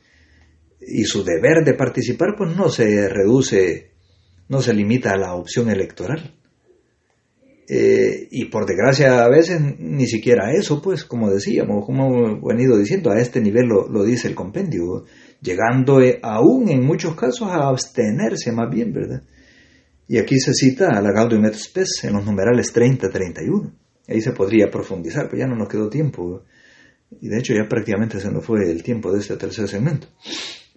y 0.81 1.05
su 1.05 1.25
deber 1.25 1.65
de 1.65 1.75
participar 1.75 2.35
pues 2.37 2.55
no 2.57 2.69
se 2.69 3.09
reduce, 3.09 3.91
no 4.49 4.61
se 4.61 4.75
limita 4.75 5.13
a 5.13 5.19
la 5.19 5.35
opción 5.35 5.71
electoral. 5.71 6.35
Eh, 7.71 8.29
y 8.31 8.47
por 8.47 8.65
desgracia 8.65 9.23
a 9.23 9.29
veces 9.29 9.61
ni 9.79 10.07
siquiera 10.07 10.53
eso, 10.55 10.81
pues 10.81 11.05
como 11.05 11.31
decíamos, 11.31 11.85
como 11.85 12.41
venido 12.41 12.79
diciendo, 12.79 13.11
a 13.11 13.21
este 13.21 13.43
nivel 13.43 13.67
lo, 13.67 14.05
dice 14.05 14.27
el 14.29 14.35
compendio, 14.35 15.05
llegando 15.41 16.01
eh, 16.01 16.19
aún 16.23 16.69
en 16.69 16.85
muchos 16.85 17.15
casos 17.15 17.49
a 17.49 17.69
abstenerse 17.69 18.53
más 18.53 18.71
bien, 18.71 18.93
¿verdad? 18.93 19.23
Y 20.09 20.19
aquí 20.19 20.39
se 20.39 20.55
cita 20.55 20.97
a 20.97 21.03
la 21.03 21.13
Gaudium 21.13 21.45
et 21.45 21.55
Spes 21.55 22.05
en 22.05 22.15
los 22.15 22.25
numerales 22.25 22.75
30-31. 22.75 23.73
Ahí 24.09 24.23
se 24.23 24.33
podría 24.33 24.71
profundizar, 24.71 25.29
pero 25.29 25.41
ya 25.41 25.47
no 25.47 25.55
nos 25.55 25.69
quedó 25.69 25.91
tiempo. 25.91 26.45
Y 27.21 27.29
de 27.29 27.39
hecho 27.39 27.53
ya 27.53 27.69
prácticamente 27.69 28.19
se 28.19 28.31
nos 28.31 28.45
fue 28.45 28.71
el 28.71 28.83
tiempo 28.83 29.13
de 29.13 29.21
este 29.21 29.37
tercer 29.37 29.69
segmento. 29.69 30.09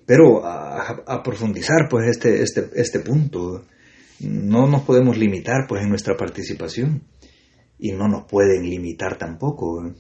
Pero 0.06 0.46
a, 0.46 1.22
profundizar 1.24 1.88
pues 1.90 2.10
este, 2.10 2.42
este, 2.42 2.70
este 2.76 3.00
punto, 3.00 3.64
no 4.20 4.68
nos 4.68 4.82
podemos 4.82 5.18
limitar 5.18 5.66
pues 5.68 5.82
en 5.82 5.90
nuestra 5.90 6.18
participación 6.18 7.04
y 7.80 7.94
no 7.94 8.10
nos 8.10 8.26
pueden 8.26 8.70
limitar 8.70 9.18
tampoco. 9.18 9.94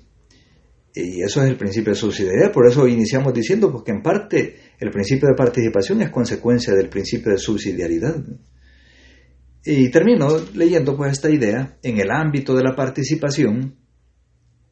Y 0.94 1.22
eso 1.22 1.42
es 1.42 1.50
el 1.50 1.58
principio 1.58 1.94
de 1.94 2.00
subsidiariedad, 2.00 2.52
por 2.52 2.68
eso 2.68 2.86
iniciamos 2.86 3.34
diciendo 3.34 3.72
pues, 3.72 3.84
que 3.84 3.92
en 3.92 4.02
parte 4.02 4.58
el 4.78 4.92
principio 4.92 5.30
de 5.30 5.36
participación 5.36 6.02
es 6.02 6.10
consecuencia 6.10 6.74
del 6.74 6.89
principio 6.89 7.32
de 7.32 7.38
subsidiariedad. 7.38 8.22
Y 9.64 9.89
termino 9.89 10.38
leyendo 10.54 10.98
pues 10.98 11.14
esta 11.14 11.30
idea, 11.30 11.78
en 11.84 12.00
el 12.00 12.12
ámbito 12.12 12.56
de 12.56 12.64
la 12.64 12.76
participación, 12.76 13.78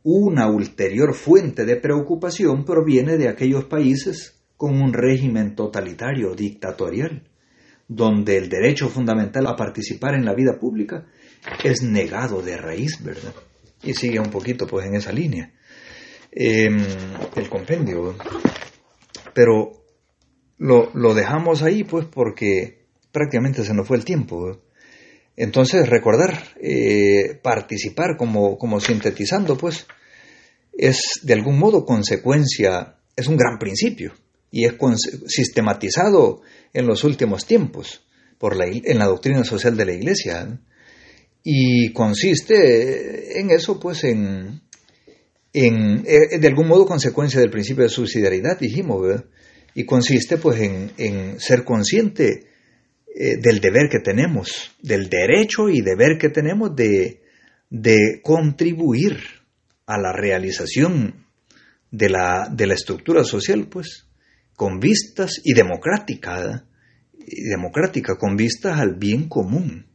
una 0.03 0.49
ulterior 0.49 1.13
fuente 1.13 1.63
de 1.63 1.75
preocupación 1.75 2.65
proviene 2.65 3.17
de 3.17 3.29
aquellos 3.29 3.65
países 3.65 4.41
con 4.57 4.81
un 4.81 4.91
régimen 4.91 5.55
totalitario, 5.55 6.35
dictatorial, 6.35 7.29
donde 7.87 8.37
el 8.37 8.49
derecho 8.49 8.89
fundamental 8.89 9.47
a 9.47 9.55
participar 9.55 10.15
en 10.15 10.25
la 10.25 10.33
vida 10.33 10.59
pública 10.59 11.05
es 11.63 11.81
negado 11.81 12.41
de 12.41 12.57
raíz, 12.57 13.03
¿verdad? 13.03 13.33
Y 13.83 13.93
sigue 13.93 14.19
un 14.19 14.31
poquito 14.31 14.67
pues 14.67 14.85
en 14.85 14.95
esa 14.95 15.11
línea. 15.11 15.53
Em, 16.31 16.77
el 17.35 17.49
compendio. 17.49 18.15
Pero 19.33 19.83
lo, 20.57 20.91
lo, 20.93 21.13
dejamos 21.13 21.63
ahí 21.63 21.83
pues 21.83 22.05
porque 22.05 22.85
prácticamente 23.11 23.63
se 23.63 23.73
nos 23.73 23.87
fue 23.87 23.97
el 23.97 24.05
tiempo. 24.05 24.61
Entonces 25.35 25.87
recordar, 25.89 26.43
eh, 26.61 27.39
participar 27.41 28.17
como, 28.17 28.57
como 28.57 28.79
sintetizando 28.79 29.57
pues, 29.57 29.87
es 30.73 31.21
de 31.23 31.33
algún 31.33 31.57
modo 31.57 31.85
consecuencia, 31.85 32.97
es 33.15 33.27
un 33.27 33.37
gran 33.37 33.57
principio 33.57 34.13
y 34.51 34.65
es 34.65 34.73
sistematizado 35.27 36.41
en 36.73 36.85
los 36.85 37.03
últimos 37.03 37.45
tiempos 37.45 38.05
por 38.37 38.55
la, 38.55 38.65
en 38.65 38.99
la 38.99 39.05
doctrina 39.05 39.43
social 39.43 39.75
de 39.77 39.85
la 39.85 39.93
Iglesia. 39.93 40.59
Y 41.41 41.93
consiste 41.93 43.39
en 43.39 43.49
eso, 43.49 43.79
pues, 43.79 44.03
en, 44.03 44.61
en, 45.53 46.05
eh, 46.05 46.39
de 46.39 46.47
algún 46.47 46.67
modo 46.67 46.85
consecuencia 46.85 47.39
del 47.39 47.49
principio 47.49 47.83
de 47.83 47.89
subsidiariedad, 47.89 48.59
dijimos. 48.59 49.23
Y 49.75 49.85
consiste, 49.85 50.37
pues, 50.37 50.61
en, 50.61 50.91
en 50.97 51.39
ser 51.39 51.63
consciente 51.63 52.47
eh, 53.15 53.37
del 53.37 53.59
deber 53.59 53.89
que 53.89 53.99
tenemos, 53.99 54.71
del 54.81 55.09
derecho 55.09 55.69
y 55.69 55.81
deber 55.81 56.17
que 56.17 56.29
tenemos 56.29 56.75
de, 56.75 57.21
de 57.69 58.19
contribuir 58.23 59.17
a 59.85 59.97
la 59.97 60.11
realización 60.11 61.25
de 61.91 62.09
la, 62.09 62.49
de 62.51 62.67
la 62.67 62.73
estructura 62.73 63.23
social, 63.23 63.67
pues, 63.69 64.07
con 64.55 64.79
vistas 64.79 65.41
y 65.43 65.53
democrática, 65.53 66.65
y 67.17 67.43
democrática, 67.49 68.15
con 68.17 68.35
vistas 68.35 68.79
al 68.79 68.95
bien 68.95 69.29
común. 69.29 69.88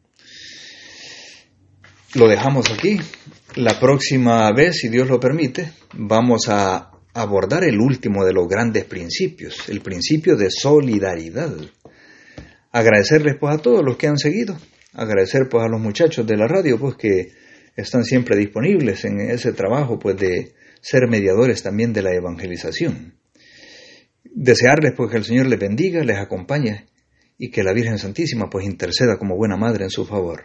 Lo 2.14 2.28
dejamos 2.28 2.70
aquí. 2.70 2.98
La 3.56 3.78
próxima 3.78 4.50
vez, 4.52 4.78
si 4.78 4.88
Dios 4.88 5.08
lo 5.08 5.20
permite, 5.20 5.72
vamos 5.94 6.48
a 6.48 6.90
abordar 7.12 7.64
el 7.64 7.78
último 7.78 8.24
de 8.24 8.32
los 8.32 8.48
grandes 8.48 8.84
principios, 8.84 9.68
el 9.68 9.80
principio 9.80 10.36
de 10.36 10.50
solidaridad. 10.50 11.52
Agradecerles 12.72 13.36
pues 13.38 13.54
a 13.54 13.58
todos 13.58 13.84
los 13.84 13.96
que 13.96 14.08
han 14.08 14.18
seguido, 14.18 14.58
agradecer 14.92 15.48
pues 15.48 15.64
a 15.64 15.68
los 15.68 15.80
muchachos 15.80 16.26
de 16.26 16.36
la 16.36 16.48
radio 16.48 16.78
pues 16.78 16.96
que 16.96 17.32
están 17.76 18.04
siempre 18.04 18.36
disponibles 18.36 19.04
en 19.04 19.20
ese 19.20 19.52
trabajo 19.52 19.98
pues 19.98 20.16
de 20.16 20.54
ser 20.80 21.08
mediadores 21.08 21.62
también 21.62 21.92
de 21.92 22.02
la 22.02 22.14
evangelización 22.14 23.14
desearles 24.34 24.92
pues 24.96 25.10
que 25.10 25.16
el 25.16 25.24
Señor 25.24 25.46
les 25.46 25.58
bendiga, 25.58 26.02
les 26.02 26.18
acompañe 26.18 26.86
y 27.38 27.50
que 27.50 27.62
la 27.62 27.72
Virgen 27.72 27.98
Santísima 27.98 28.50
pues 28.50 28.66
interceda 28.66 29.16
como 29.18 29.36
buena 29.36 29.56
madre 29.56 29.84
en 29.84 29.90
su 29.90 30.04
favor. 30.04 30.44